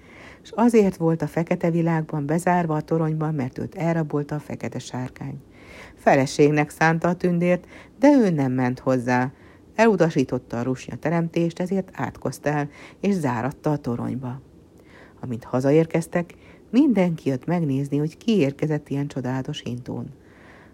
és 0.44 0.52
azért 0.52 0.96
volt 0.96 1.22
a 1.22 1.28
fekete 1.28 1.70
világban 1.70 2.26
bezárva 2.26 2.76
a 2.76 2.82
toronyban, 2.82 3.34
mert 3.34 3.58
őt 3.58 3.76
elrabolta 3.76 4.36
a 4.36 4.40
fekete 4.40 4.80
sárkány. 4.80 5.42
Feleségnek 5.96 6.70
szánta 6.70 7.08
a 7.08 7.16
tündért, 7.16 7.68
de 8.00 8.12
ő 8.12 8.30
nem 8.30 8.52
ment 8.52 8.80
hozzá. 8.80 9.32
Elutasította 9.76 10.60
a 10.60 10.64
rusnya 10.64 10.96
teremtést, 10.96 11.60
ezért 11.60 11.90
átkozta 11.94 12.50
el, 12.50 12.70
és 13.00 13.14
záratta 13.14 13.72
a 13.72 13.78
toronyba. 13.78 14.42
Amint 15.20 15.44
hazaérkeztek, 15.44 16.34
Mindenki 16.76 17.30
jött 17.30 17.46
megnézni, 17.46 17.98
hogy 17.98 18.18
ki 18.18 18.38
érkezett 18.38 18.90
ilyen 18.90 19.08
csodálatos 19.08 19.62
hintón. 19.64 20.06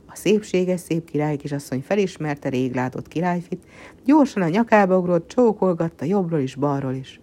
A 0.06 0.16
szépséges 0.16 0.80
szép 0.80 1.10
király 1.10 1.36
kisasszony 1.36 1.82
felismerte 1.82 2.50
rég 2.50 2.74
látott 2.74 3.08
királyfit, 3.08 3.64
gyorsan 4.06 4.42
a 4.42 4.48
nyakába 4.48 4.98
ugrott, 4.98 5.28
csókolgatta 5.28 6.06
jobbról 6.06 6.40
is, 6.40 6.56
balról 6.56 6.94
is. 6.94 7.20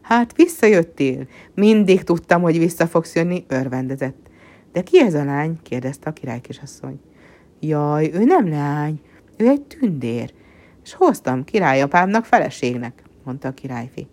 Hát 0.00 0.36
visszajöttél, 0.36 1.26
mindig 1.54 2.02
tudtam, 2.02 2.42
hogy 2.42 2.58
vissza 2.58 2.86
fogsz 2.86 3.14
jönni, 3.14 3.44
örvendezett. 3.48 4.30
De 4.72 4.82
ki 4.82 5.00
ez 5.00 5.14
a 5.14 5.24
lány? 5.24 5.58
kérdezte 5.62 6.10
a 6.10 6.12
király 6.12 6.40
kisasszony. 6.40 7.00
Jaj, 7.60 8.10
ő 8.12 8.24
nem 8.24 8.48
lány, 8.48 9.00
ő 9.36 9.48
egy 9.48 9.62
tündér, 9.62 10.32
és 10.88 10.94
hoztam 10.94 11.44
királyapámnak 11.44 12.24
feleségnek, 12.24 13.02
mondta 13.24 13.48
a 13.48 13.52
királyfi. 13.52 14.06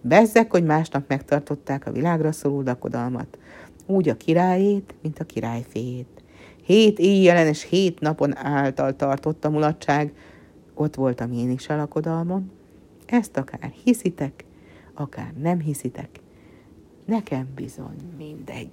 Bezzek, 0.00 0.50
hogy 0.50 0.64
másnap 0.64 1.08
megtartották 1.08 1.86
a 1.86 1.92
világra 1.92 2.32
szóló 2.32 2.62
lakodalmat, 2.62 3.38
úgy 3.86 4.08
a 4.08 4.16
királyét, 4.16 4.94
mint 5.02 5.18
a 5.18 5.24
királyféjét. 5.24 6.22
Hét 6.64 6.98
éjjelen 6.98 7.46
és 7.46 7.62
hét 7.62 8.00
napon 8.00 8.36
által 8.36 8.96
tartott 8.96 9.44
a 9.44 9.50
mulatság, 9.50 10.12
ott 10.74 10.94
voltam 10.94 11.32
én 11.32 11.50
is 11.50 11.68
a 11.68 11.76
lakodalmon. 11.76 12.50
Ezt 13.06 13.36
akár 13.36 13.72
hiszitek, 13.84 14.44
akár 14.94 15.32
nem 15.40 15.60
hiszitek, 15.60 16.08
nekem 17.04 17.48
bizony 17.54 17.98
mindegy. 18.16 18.70